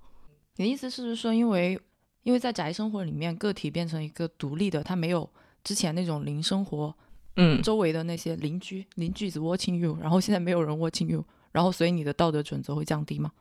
[0.54, 1.76] 你的意思是不是说，因为
[2.22, 5.28] 因为在宅生活里面，个体变成一个独立的，他没有
[5.64, 6.94] 之前那种零生活，
[7.38, 13.32] 嗯，周围的那些邻居邻居子 watching you，然后现在没有人 watching you，然后所以你的道德准则会降低吗？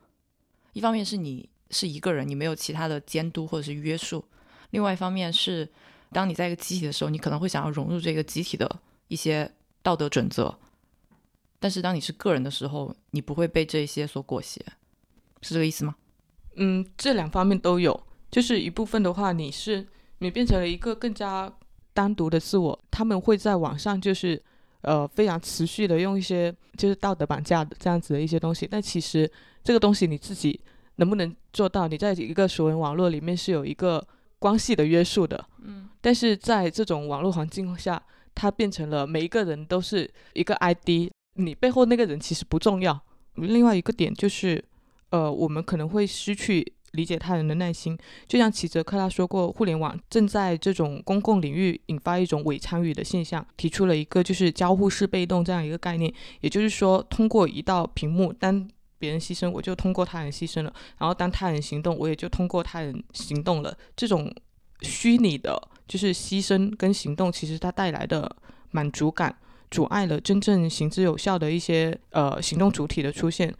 [0.74, 4.20] 一方面是你是一个人，你没有其他的监督或者是约束；，
[4.72, 5.70] 另外一方面是，
[6.12, 8.68] 当你在一个集体的时候，你可能会想要融入这个集体的
[9.08, 9.48] 一些
[9.90, 10.56] 道德准则，
[11.60, 14.62] 但是当你是个人的时候，你不会被这些所裹挟，
[15.42, 15.96] 是这个意思吗？
[16.58, 19.88] 嗯，这两方面都有，就是一部分的话，你是
[20.20, 21.52] 你变成了一个更加
[21.92, 24.40] 单独的自我，他们会在网上就是
[24.82, 29.28] 呃非常持续的用一些就是道德绑架的这样子的一些东西，但其实
[29.64, 30.62] 这个东西你自己
[30.98, 31.88] 能不能做到？
[31.88, 38.00] 你在一个熟人网络里面是有一个关系的约束的，嗯，但是在这种网络环境下，
[38.40, 43.00] 它变成了每一个人都是一个 ID，你背后那个人其实不重要。
[43.36, 44.64] 另外一个点就是。
[45.12, 58.70] 呃，我们可能会失去理解他人的耐心，就像齐泽克他说过，互联网正在这种公共领域引发一种伪参与的现象，提出了一个就是交互式被动这样一个概念，也就是说，通过一道屏幕，当
[59.00, 63.76] 别人牺牲，我就通过他人牺牲了；然后当他人行动，我也就通过他人行动了。
[63.96, 64.32] 这种
[64.82, 68.36] 虚拟的，就是牺牲跟行动，其实它带来的
[68.72, 69.36] 满足感，
[69.70, 73.54] 阻碍了真正行之有效的一些呃行动主体的出现。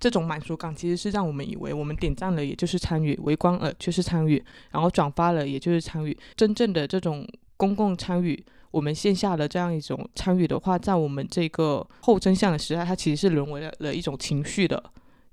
[0.00, 6.16] 这种满足感其实是让我们以为我们点赞了，也就是参与；围观了就是参与，然后转发了也就是参与。
[6.34, 14.82] 真正的这种公共参与，我们线下的这样一种参与的话，在我们这个后真相的时代，它其实是沦为了了一种情绪的，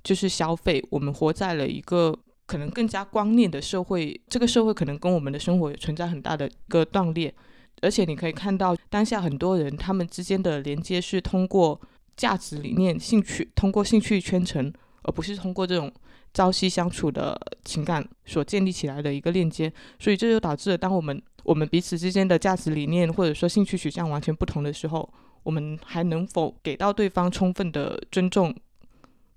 [0.04, 0.86] 就是消费。
[0.90, 2.14] 我们活在了一个
[2.50, 7.34] 可能更加光念的社会，这个社会可能跟我们的生活存在很大的一个断裂。
[7.82, 11.80] 而且你可以看到，当下很多人他们之间的连接是通过。
[12.20, 14.74] 价值理念、兴趣，通过兴趣圈层，
[15.04, 15.90] 而不是通过这种
[16.34, 25.10] 朝夕相处的情感所建立起来的一个链接，所以这就导致了，当我们我们彼此之间的价值理念或者说兴趣取向完全不同的时候，
[25.44, 28.54] 我们还能否给到对方充分的尊重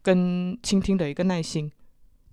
[0.02, 1.70] 跟倾听的一个耐心？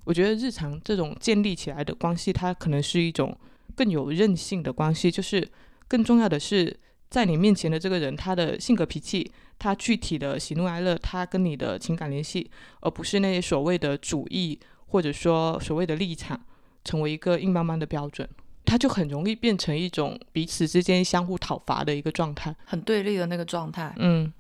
[0.04, 3.38] 我觉得日常这种建立起来的关系，它可能是一种
[3.76, 5.48] 更有韧性的关系，就是
[5.88, 6.80] 更重要的是，
[7.10, 9.32] 在你面前的这个人，他的性格脾气。
[9.62, 16.40] 他具体的喜怒哀乐，他跟你的情感联系，而不是那些所谓的主义或者说所谓的立场，
[16.86, 18.26] 成为一个硬邦邦的标准，
[18.64, 23.94] 他就很容易变成一种彼此之间相互讨伐的一个状态，很对立的那个状态。
[23.98, 24.32] 嗯，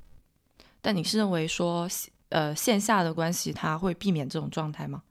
[0.79, 1.85] 但你是认为说，
[2.29, 5.03] 呃，线下的关系他会避免这种状态吗？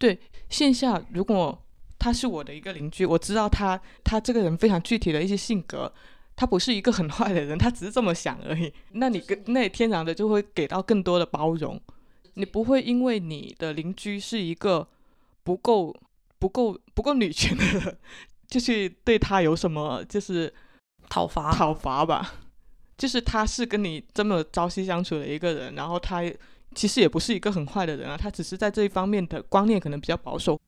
[0.00, 1.56] 对，线下如果
[1.98, 5.92] 他是我的一个邻居，我知道他他这个人非常具体的一些性格。
[6.36, 8.72] 他不是一个很坏的人，他只是这么想而已。
[8.92, 11.78] 那你跟那天然的就会给到更多的包容，
[12.32, 14.88] 你不会因为你的邻居是一个
[15.42, 15.94] 不够、
[16.38, 17.98] 不够、不够女权的人，
[18.48, 20.50] 就去对他有什么就是
[21.10, 22.32] 讨伐讨伐吧。
[22.96, 26.22] 就是他是跟你这么朝夕相处的一个人，然后他
[26.74, 30.60] 其实也不是一个很坏的人啊，他只是在这一方面的观念可能比较保守。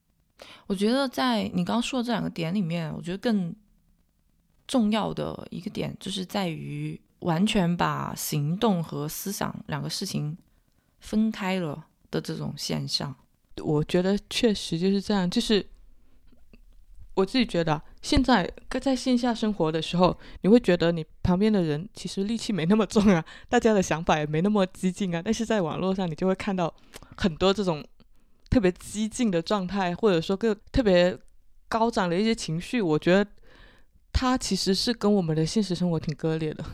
[0.67, 3.55] 我觉得在你刚刚说的这两个点里面，我觉得更。
[4.69, 10.39] 重要的一个点就是在于完全把行动和思想两个事情
[11.01, 13.15] 分开了的这种现象。
[13.63, 15.67] 我觉得确实就是这样，就是
[17.15, 18.51] 我自己觉得，现在
[18.81, 25.21] 在线下生活的时候，你会觉得你旁边的人其实力气没那么重啊，大家的想法也没那么激进啊。
[25.23, 26.75] 但是在网络上，你就会看到
[27.17, 27.85] 很多这种
[28.49, 31.19] 特别激进的状态，或者说个特别
[31.69, 32.81] 高涨的一些情绪。
[32.81, 33.31] 我觉得
[34.13, 36.65] 它其实是跟我们的现实生活挺割裂的。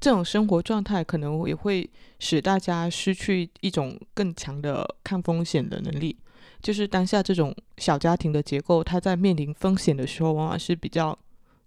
[0.00, 6.16] 这种生活状态可能也会使大家失去一种更强的抗风险的能力。
[6.62, 11.18] 就是当下这种小家庭的结构，它在面临风险的时候，往往是比较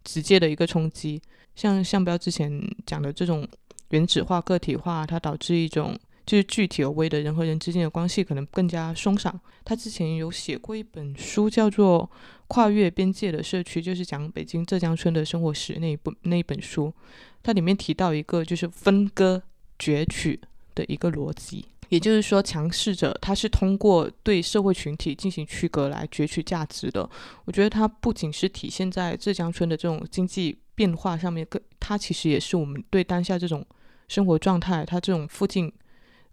[0.04, 1.22] 直接的一个冲击。
[1.56, 3.48] 像向标之前讲的这种
[3.90, 9.40] 原子化、个体化，它导致一种就是具体而微的人和人之间的关系可能更加松散。
[9.66, 12.10] 他之前有写过一本书，叫做
[12.48, 16.94] 《跨越边界的社区》，就是讲北京浙江村的生活史那一部那一本书。
[17.42, 19.42] 它里面提到一个就是分割
[19.78, 20.40] 攫取
[20.74, 21.66] 的一个逻辑。
[21.94, 27.08] 也就是说，强势者他是通过对社会群体进行区隔来攫取价值的。
[27.46, 33.64] 我觉得它不仅是体现在浙江村的这种经济变化上面，更它其实也是我们对当下这种
[34.08, 35.72] 生活状态，它这种附近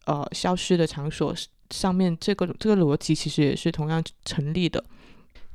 [0.07, 1.35] 呃消失的场所
[1.69, 4.83] 上面这个这个逻辑其实也是同样成立的。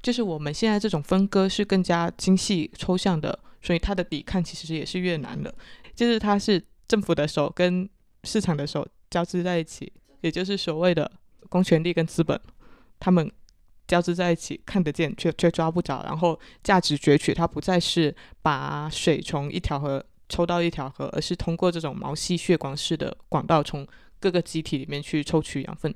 [0.04, 5.52] 就是我们现在这种分割是更加精细抽象的，所以它的抵抗其实也是越难的。
[5.96, 7.90] 就是它是政府的手跟
[8.24, 8.88] 市场的手。
[9.16, 9.90] 交织在一起，
[10.20, 11.10] 也就是所谓的
[11.48, 12.38] 公权力跟资本，
[13.00, 13.32] 他们
[13.88, 16.04] 交织在一起，看得见却却抓不着。
[16.04, 23.88] 然后价值攫取，它不再是把水从一条河抽到一条河，而是通过这种毛细血管式的管道，从
[24.20, 25.96] 各个机体里面去抽取养分。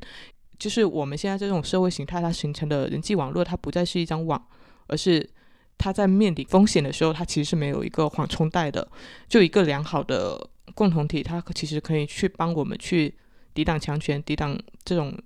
[0.57, 4.41] 就是我们现在这种社会形态，它形成的人际网络，它不再是一张网，
[4.87, 5.29] 而是
[5.77, 8.89] 它在面临风险的时候，它其实是没有一个缓冲带的，
[9.27, 10.49] 就一个良好的。
[10.75, 13.13] 共同体，它其实可以去帮我们去
[13.53, 15.17] 抵挡强权，抵挡这种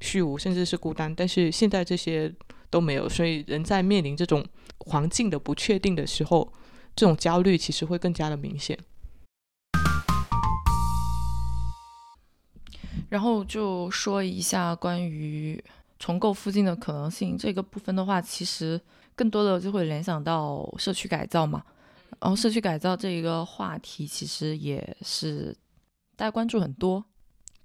[0.00, 1.14] 虚无，甚至是孤单。
[1.14, 2.32] 但是现在这些
[2.70, 4.44] 都没有，所以人在面临这种
[4.78, 6.52] 环境的不确定的时候，
[6.94, 8.78] 这种焦虑其实会更加的明显。
[13.08, 15.62] 然后就说一下关于
[15.98, 18.80] 重构附近的可能性这个部分的话，其实
[19.16, 21.64] 更多的就会联想到社区改造嘛。
[22.18, 25.56] 然后社区改造这一个话题，其实也是
[26.16, 27.04] 大家关注很多，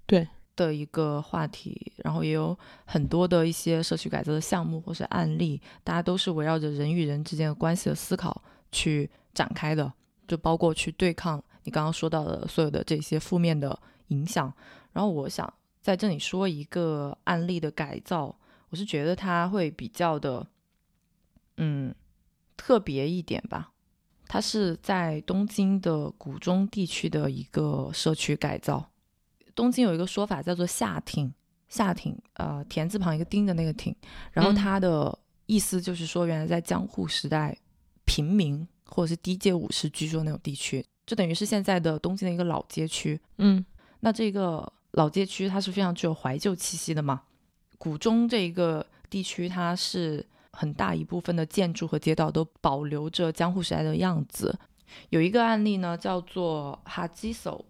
[0.06, 1.92] 对的一个话题。
[2.04, 9.92] 然后也有很多的一些社区改造的项目或是案例，大家都是围绕着人与人之间的关系的思考去展开的，
[10.26, 13.78] 就包括去对抗你刚刚说到的所有的这些负面的
[14.08, 14.52] 影响。
[14.92, 18.34] 然后我想在这里说一个案例的改造，
[18.70, 20.46] 我是觉得它会比较的，
[21.58, 21.94] 嗯，
[22.56, 23.72] 特别一点吧。
[24.28, 28.90] 它是在东京的谷中地区的一个社区改造。
[29.54, 31.32] 东京有一个说法叫做“下町”，
[31.68, 33.94] 下町，呃，田字旁一个丁的那个町。
[34.32, 35.16] 然后它的
[35.46, 37.56] 意思就是说，原来在江户时代，
[38.04, 43.18] 平民或者是低阶武士居住的那种地区，就等于是现在的东京的一个老街区。
[43.38, 43.64] 嗯，
[44.00, 47.22] 那这个老街区它是非常具有怀旧气息的嘛。
[47.78, 50.26] 谷中这一个地区，它是。
[50.56, 54.58] 很大一部分的建筑和街道都保留着江户时代的样子。
[55.10, 57.62] 有一个案例呢，叫做哈基索，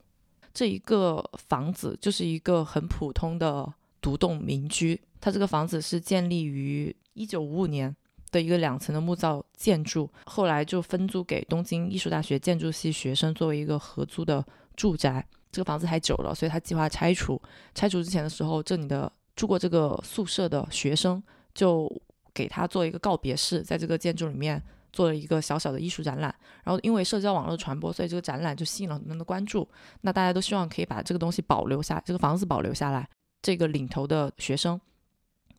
[0.55, 5.01] 这一个房子就是一个很普通的独栋民居。
[5.21, 7.95] 它这个房子是建立于一九五五年
[8.31, 14.45] 的一个两层的木造建筑，后来就分租给东京艺术大学建筑系学生作为一个合租的
[14.77, 15.27] 住宅。
[15.51, 17.41] 这个房子太久了，所以他计划拆除。
[17.75, 21.21] 拆除之前的时候，这里的住过这个宿舍的学生
[21.55, 21.91] 就。
[22.37, 24.63] 给他做一个告别式，在这个建筑里面
[24.93, 26.35] 做了一个小小的艺术展览。
[26.63, 29.67] 然后因为社交网络传播，所以这个展览就吸引了很多人的关注。
[30.03, 33.09] 那大家都希望可以把这个东西保留下，这个房子保留下来。
[33.41, 34.79] 这个领头的学生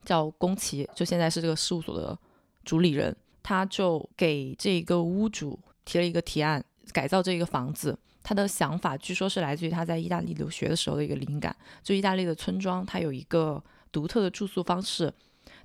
[0.06, 2.16] 叫宫崎，就现在是这个事务所的
[2.64, 6.64] 主理人，他就给这个屋主提了一个提案，
[6.94, 7.98] 改造这个房子。
[8.22, 11.56] 他的想法据说是来自于他在意大利留学的时候的一个灵感。
[11.82, 15.12] 就意大利的村庄，它有一个独特的住宿方式。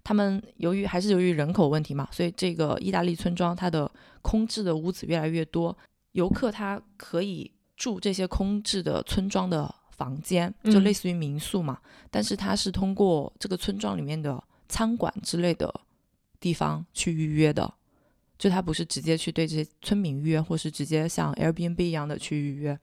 [0.05, 3.89] 他们由于还是由于人口问题嘛，所以这个意大利村庄它的
[4.21, 5.77] 空置的屋子越来越多，
[6.11, 11.79] 游客他可以住这些空置的村庄的房间，就类似于民宿嘛。
[12.11, 15.73] 但是他是通过这个村庄里面的餐馆之类的
[16.41, 17.73] 地方去预约的，
[18.37, 22.77] 就他不是直接去对这些村民预约，或是直接像 Airbnb 一样的去预约。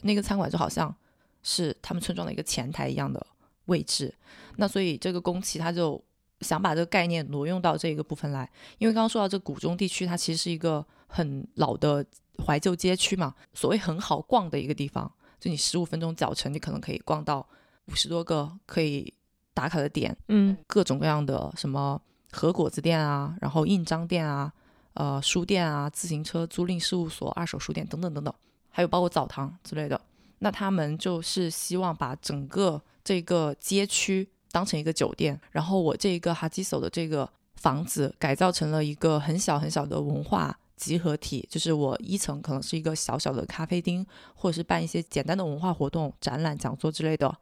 [0.00, 0.94] 那个餐馆就好像
[1.42, 3.26] 是他们村庄的一个前台一样的
[3.66, 4.14] 位置。
[4.56, 6.02] 那所以这个宫崎他就。
[6.42, 12.04] 想把这个概念挪用到这一个部分来，因为刚刚说到这古中地区，它其实是一个很老的
[12.44, 17.46] 怀旧街区嘛，所谓很好逛的一个地方，就你十五分钟脚程，你可能可以逛到
[17.86, 19.12] 五十多个可以
[19.54, 22.00] 打卡的点，嗯，各种各样的什么
[22.32, 24.52] 和果子店啊，然后印章店啊，
[24.94, 28.34] 呃书店啊、自行车租赁事务所、二手书店等等等等，
[28.70, 30.00] 还有包括澡堂之类的。
[30.38, 47.34] 那他们就是希望把整个这个街区当成一个酒店，然后我这一个哈基手的这个房子改造成了一个很小很小的文化集合体，就是我一层可能是一个小小的咖啡厅，或者是办一些简单的文化活动、展览、讲座之类的，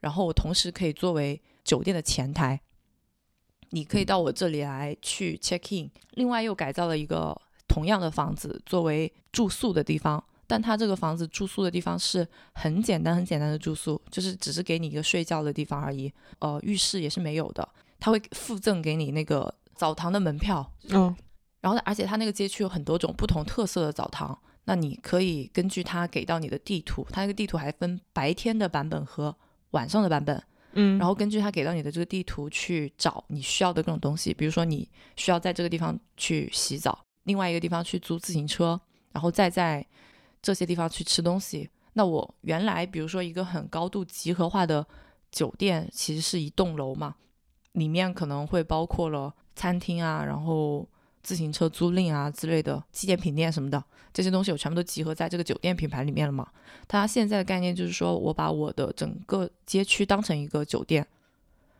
[0.00, 2.60] 然后我同时可以作为酒店的前台，
[3.70, 5.90] 你可以到我这里来去 check in。
[6.10, 7.34] 另外又改造了一个
[7.66, 10.22] 同样的房子作为住宿的地方。
[10.50, 16.12] 但他这个房子住宿的地方是很简单、很简单的住宿，就是只是给你一个睡觉的地方而已。
[16.40, 17.68] 呃，浴室也是没有的，
[18.00, 20.68] 他会附赠给你那个澡堂的门票。
[20.88, 21.14] 嗯，
[21.60, 29.32] 然后而且他那个街区有很多种不同特色的澡堂，那你可以根据他给到你的地图，他那个地图还分白天的版本和
[29.70, 30.42] 晚上的版本。
[30.72, 38.80] 嗯，然后根据他给到你的这个地图去找你需要的各种东西，比如说你需要在这个地方去洗澡，另外一个地方去租自行车，
[39.12, 39.86] 然后再在。
[40.42, 44.86] 这些地方去吃东西，那我原来比如说一个很高度集合化的
[45.30, 47.14] 酒店，其实是一栋楼嘛，
[47.72, 50.88] 里面可能会包括了餐厅啊，然后
[51.22, 53.84] 自行车租赁啊之类的纪念品店什么的，
[54.14, 56.48] 这些东西我全部都集合在这个酒店品牌里面了嘛。
[56.88, 61.06] 它现在的概念就是说我把我的整个街区当成一个酒店，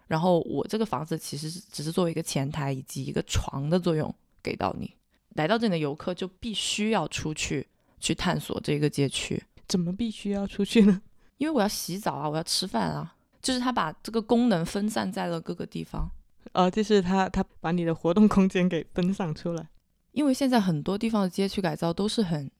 [0.06, 4.94] 然后我这个房子其实只是作为一个前台以及一个床的作用给到你，
[5.30, 7.66] 来到这里的游客就必须要出去。
[8.00, 11.02] 去探索这个街区，怎么必须要出去呢？
[11.38, 16.10] 因为我要洗澡啊，我要吃饭啊，就是他把这个功能分散在了各个地方。
[16.52, 19.68] 呃，就是他他把你的活动空间给分散出来。
[20.12, 22.50] 因为现在很多地方的街区改造都是很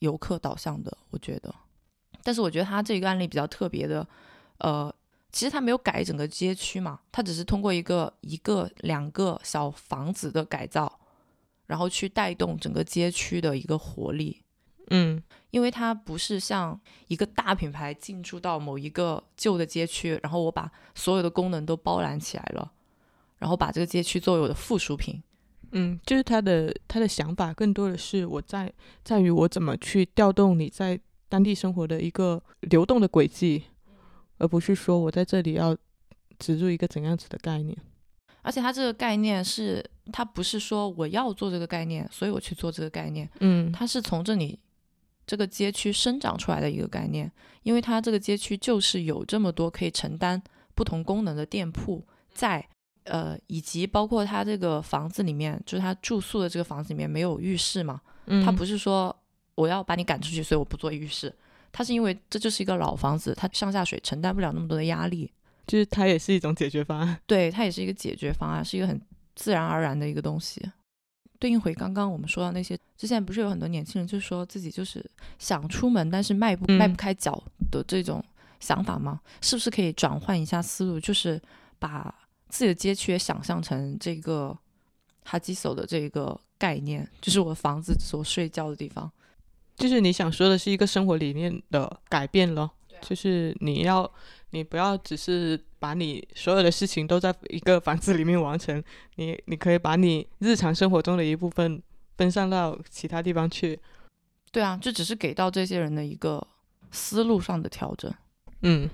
[0.00, 1.54] 游客导向的，我觉得。
[2.22, 4.06] 但是我觉得他这个案例比较特别的，
[4.58, 4.94] 呃，
[5.32, 11.00] 其实他没有改整个街区嘛，他只是通过一个一个两个小房子的改造，
[11.66, 14.42] 然后去带动整个街区的一个活力。
[14.90, 22.72] 嗯，因为它不是像一个大品牌进驻到某一个旧的街区，然后我把所有的功能都包揽起来了，
[23.38, 25.22] 然后把这个街区作为我的附属品。
[25.72, 28.72] 嗯，就是他的他的想法更多的是我在
[29.04, 33.62] 在于我怎么去调动你在当地生活的一个流动的轨迹，
[34.38, 35.76] 而不是说我在这里要
[36.40, 37.78] 植入一个怎样子的概念。
[38.42, 43.30] 而且它这个概念是，它不是说我要做这个概念，所以我去做这个概念。
[43.38, 44.58] 嗯，它是从这里。
[45.30, 47.30] 这个街区生长出来的一个概念，
[47.62, 50.42] 因为它这个街区就是有这么多可以承担
[50.74, 52.04] 不同功能的店铺
[52.34, 52.68] 在，
[53.04, 58.00] 呃，以及包括它这个房子里面，就是他住宿的这个房子里面没有浴室嘛，
[58.44, 59.16] 它不是说
[59.54, 61.32] 我要把你赶出去，所以我不做浴室，
[61.70, 65.30] 它是因为这就是一个老房子，它上下水承担不了那么多的压力，
[65.64, 69.00] 就是它也是一种解决方案，对，它也是一个解决方案，是一个很
[69.36, 70.60] 自然而然的一个东西。
[71.40, 75.04] 对应回刚刚我们说到那些，之前不是有很多年轻人就说自己就是
[75.38, 78.22] 想出门，但是迈不迈不开脚的这种
[78.60, 79.18] 想法吗？
[79.40, 81.40] 是不是可以转换一下思路，就是
[81.78, 82.14] 把
[82.50, 84.56] 自己的街区也想象成这个
[85.24, 89.10] 哈基索的这个概念，就是我房子所睡觉的地方，
[89.76, 92.70] 就是你想说的是一个生活理念的改变了，
[93.00, 94.10] 就是你要。
[94.52, 98.82] 你不要只是把你所有的事情都在一个房子里面完成，
[99.14, 101.80] 你你可以把你日常生活中的一部分
[102.16, 103.78] 分散到其他地方去。
[104.50, 106.44] 对啊，这只是给到这些人的一个
[106.90, 108.12] 思路上的调整。
[108.62, 108.90] 嗯，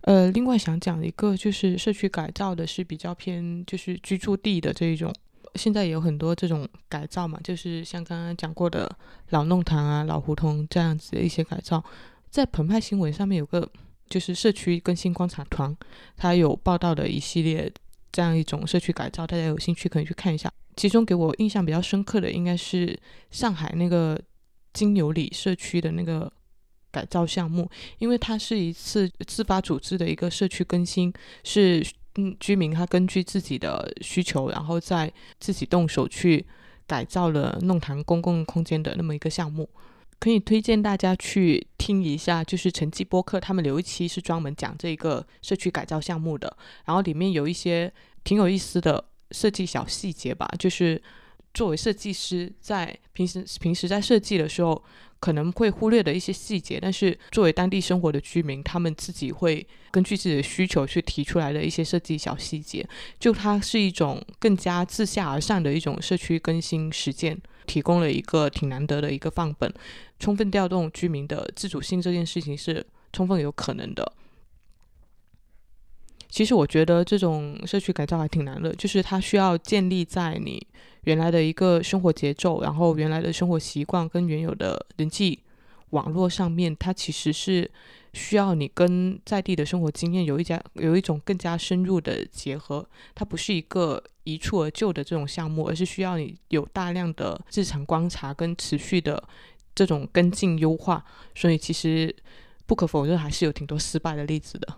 [0.00, 5.14] 呃，另外想讲一个就是社区改造的是比较偏就是居住地的这一种，
[5.54, 8.90] 现在也有很多这种改造嘛，就是像刚刚讲过的
[9.28, 11.84] 老弄堂啊、老胡同这样子的一些改造，
[12.32, 13.70] 在澎湃新闻上面有个。
[14.10, 15.74] 就是社区更新观察团，
[16.18, 17.72] 他有报道的一系列
[18.10, 20.52] 这样一种社区改造，大家有兴趣可以去看一下。
[20.76, 22.98] 其中给我印象比较深刻的，应该是
[23.30, 24.20] 上海那个
[24.74, 26.30] 金牛里社区的那个
[26.90, 27.70] 改造项目，
[28.00, 31.10] 因为它是一次自发组织的一个社区更新，
[31.42, 31.82] 是
[32.16, 35.10] 嗯居民他根据自己的需求，然后再
[35.40, 36.44] 自己动手去
[36.86, 39.66] 改造了弄堂公共空间的那么一个项目。
[40.22, 47.92] 可以推荐大家去听一下，就是陈记播客，他们有一期是专门讲这个社区改造项目的，然后里面有一些
[48.22, 51.02] 挺有意思的设计小细节吧，就是
[51.52, 54.80] 作为设计师在平时平时在设计的时候
[55.18, 67.42] 可能会忽略的一些细节，但是作为当地生活的居民，他们自己会根据自己的需求去提出来的一些设计小细节，就它是一种更加自下而上的一种社区更新实践。
[67.66, 69.72] 提供了一个挺难得的一个范本，
[70.18, 74.12] 充分调动居民的自主性这件事情是充分有可能的。
[76.28, 80.66] 其实我觉得这种社区改造还挺难的，就是它需要建立在你
[81.02, 85.40] 原来的一个生活节奏，然后原来的生活习惯跟原有的人际
[85.90, 87.70] 网络上面，它其实是
[88.12, 92.86] 需要你跟在地的生活经验有一家有一种更加深入的结合。
[93.14, 99.22] 它不是一个一蹴而就的这种项目，而是需要你有大量的日常观察跟持续的
[99.74, 101.04] 这种跟进优化。
[101.34, 102.14] 所以其实
[102.66, 104.76] 不可否认，还是有挺多失败的例子的。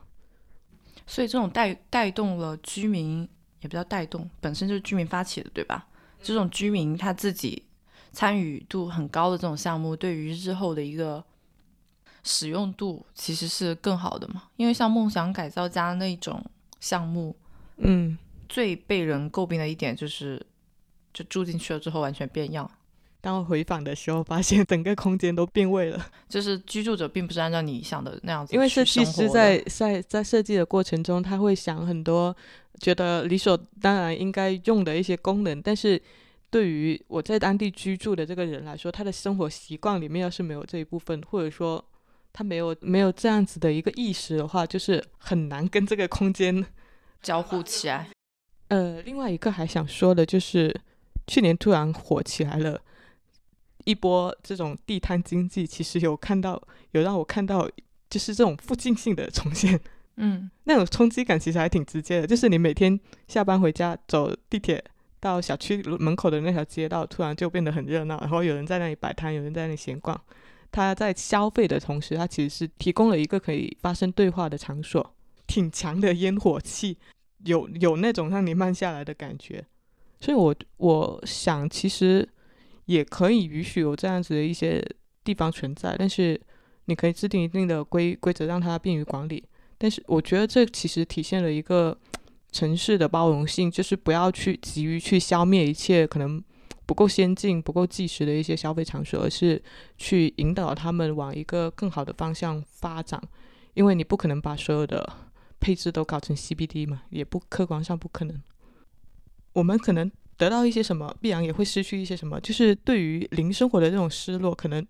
[1.06, 3.28] 所以这种带带动了居民，
[3.60, 5.86] 也不叫带动，本身就是居民发起的，对吧？
[6.22, 7.64] 这种居民他自己
[8.12, 11.22] 参与度很高的这种项目，对于日后的一个
[12.24, 14.42] 使用度其实是更好的嘛？
[14.56, 16.44] 因为像梦想改造家那种
[16.80, 17.36] 项目，
[17.76, 18.18] 嗯，
[18.48, 20.44] 最被人诟病的一点就是，
[21.12, 22.68] 就住进去了之后完全变样。
[23.20, 26.06] 当我回访的时候，发现整个空间都变味了。
[26.28, 32.36] 就是居住者并不是按照你想的那样子，因为设计师在在在设计的过程中，他会想很多。
[32.80, 35.98] 觉得理所当然应该用的一些功能，但是
[36.50, 41.82] 对于我在当地居住的这个人来说，他的生活习惯里面要是没有这一部分，或者说
[42.34, 46.66] 他没有没有这样子的一个意识的话，就是很难跟这个空间
[47.22, 48.08] 交互起来。
[48.68, 50.74] 呃，另外一个还想说的就是，
[51.28, 52.80] 去年突然火起来了
[53.84, 56.60] 一波这种地摊经济，其实有看到
[56.90, 57.70] 有让我看到
[58.10, 59.80] 就是这种附近性的重现。
[60.16, 64.82] 嗯，那种冲击感其实还挺直接的，就是你每天下班回家走地铁
[65.20, 70.20] 到小区门口的那条街道，突然就变得很热闹，然后有人在那里摆摊，有人在那里闲逛。
[70.74, 75.14] 他在消费的同时，他其实是提供了一个可以发生对话的场所，
[75.46, 76.98] 挺强的烟火气，
[77.44, 79.64] 有有那种让你慢下来的感觉。
[80.18, 82.28] 所以，我我想其实
[82.86, 84.84] 也可以允许有这样子的一些
[85.22, 86.40] 地方存在，但是
[86.86, 89.44] 你可以制定一定的规规则，让它便于管理。
[89.78, 91.96] 但是我觉得这其实体现了一个
[92.50, 96.42] 城市的包容性，就是不要去急于去消灭一切可能
[96.86, 99.62] 不够先进、不够计时的一些消费场所，而是
[99.96, 103.22] 去引导他们往一个更好的方向发展。
[103.74, 105.12] 因为你不可能把所有的
[105.58, 108.40] 配置都搞成 CBD 嘛，也不客观上不可能。
[109.52, 112.40] 我们可能得到一些什么，必然也会失去一些什么。
[112.40, 114.86] 就是对于零生活的这种失落，可能。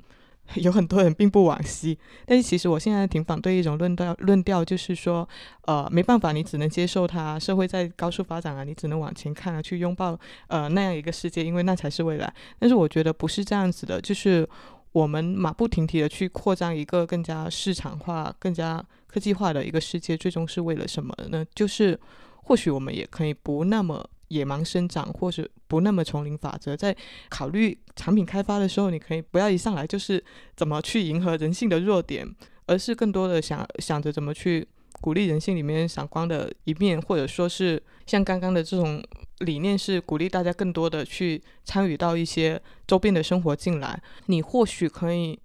[0.54, 5.28] 有很多人并不惋惜，但是其实我现在挺反对一种论调，论调就是说，
[5.62, 10.18] 呃，没办法，你只能接受它，社会在高速发展啊，你只能往前看啊，去拥抱
[10.48, 12.32] 呃那样一个世界，因为那才是未来。
[12.58, 14.48] 但是我觉得不是这样子的，就是
[14.92, 21.44] 我们马不停蹄的去扩张一个更加市场化、更加科技化的一个世界，最终是为了什么呢？
[21.54, 21.98] 就是
[22.42, 24.08] 或许我们也可以不那么。
[24.34, 26.94] 野蛮生长，或是不那么丛林法则，在
[27.28, 30.22] 考虑产品开发的时候，你可以不要一上来就是
[30.56, 32.28] 怎么去迎合人性的弱点，
[32.66, 34.66] 而是更多的想想着怎么去
[35.00, 39.02] 鼓励人性里面闪光的一面，或者说是像刚刚的这种
[39.38, 44.02] 理念，是鼓励大家更多的去参与到一些周边的生活进来。
[44.26, 45.38] 你或许可以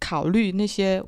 [0.00, 1.02] 考虑那些。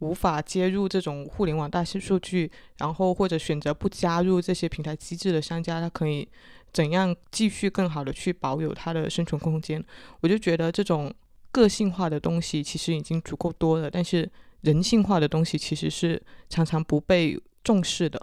[0.00, 6.28] 无法接入这种互联网大数据，然后或者选择不加入这些平台机制的商家，他可以
[6.72, 9.82] 怎样继续更好的去保有它的生存空间？
[10.20, 11.10] 我就觉得这种
[11.50, 14.30] 个性化的东西其实已经足够多了，但是
[14.60, 18.20] 人性化的东西其实是常常不被重视的。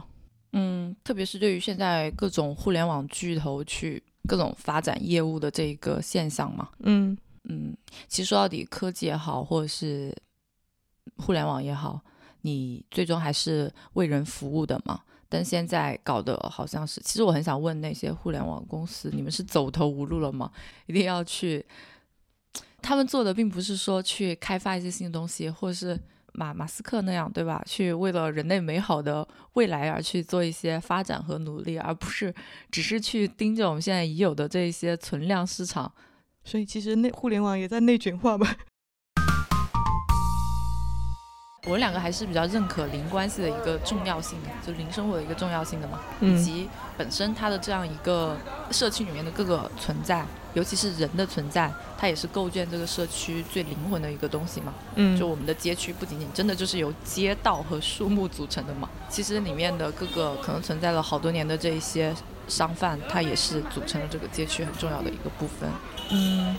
[0.52, 6.70] 嗯，特别是对于现在各种互联网巨头去各种发展业务的这一个现象嘛。
[6.82, 7.76] 嗯嗯，
[8.08, 10.16] 其实说到底，科技也好，或者是。
[11.18, 12.02] 互联网也好，
[12.42, 15.02] 你最终还是为人服务的嘛？
[15.30, 20.52] 但现在搞得好像是，其实我很想问那些互联网公司，你们是走投无路了吗？
[20.86, 21.66] 一定要去？
[22.82, 25.98] 他们做的并不是说去开发一些新的东西，或者是
[26.34, 27.64] 马马斯克那样，对吧？
[27.66, 32.34] 去为了人类美好的未来而去做一些发展和努力，而不是
[32.70, 35.92] 只是去盯着我们现在已有的这一些存量市场。
[36.44, 38.58] 所以，其实内互联网也在内卷化吧。
[41.66, 44.38] 我们两个还是比较认可零关系的一个重要性，
[44.68, 48.36] 就零生活的一个重要性的嘛，以及本身它的这样一个
[48.70, 54.74] 社区里面的各个存在，尤其是人的存在，它也是构建这个社区最灵魂的一个东西嘛。
[54.96, 62.14] 嗯，就我们的街区不仅仅真的就是由街道和树木组成的嘛，其实里面的各个可能存在了好多年的这一些
[62.50, 65.70] 商贩，它也是组成了这个街区很重要的一个部分。
[66.10, 66.58] 嗯。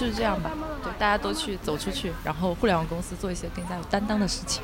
[0.00, 0.50] 就是这样吧，
[0.82, 4.62] 对，大家都去走出去，然后互联网公司做一些更加有担当的事情。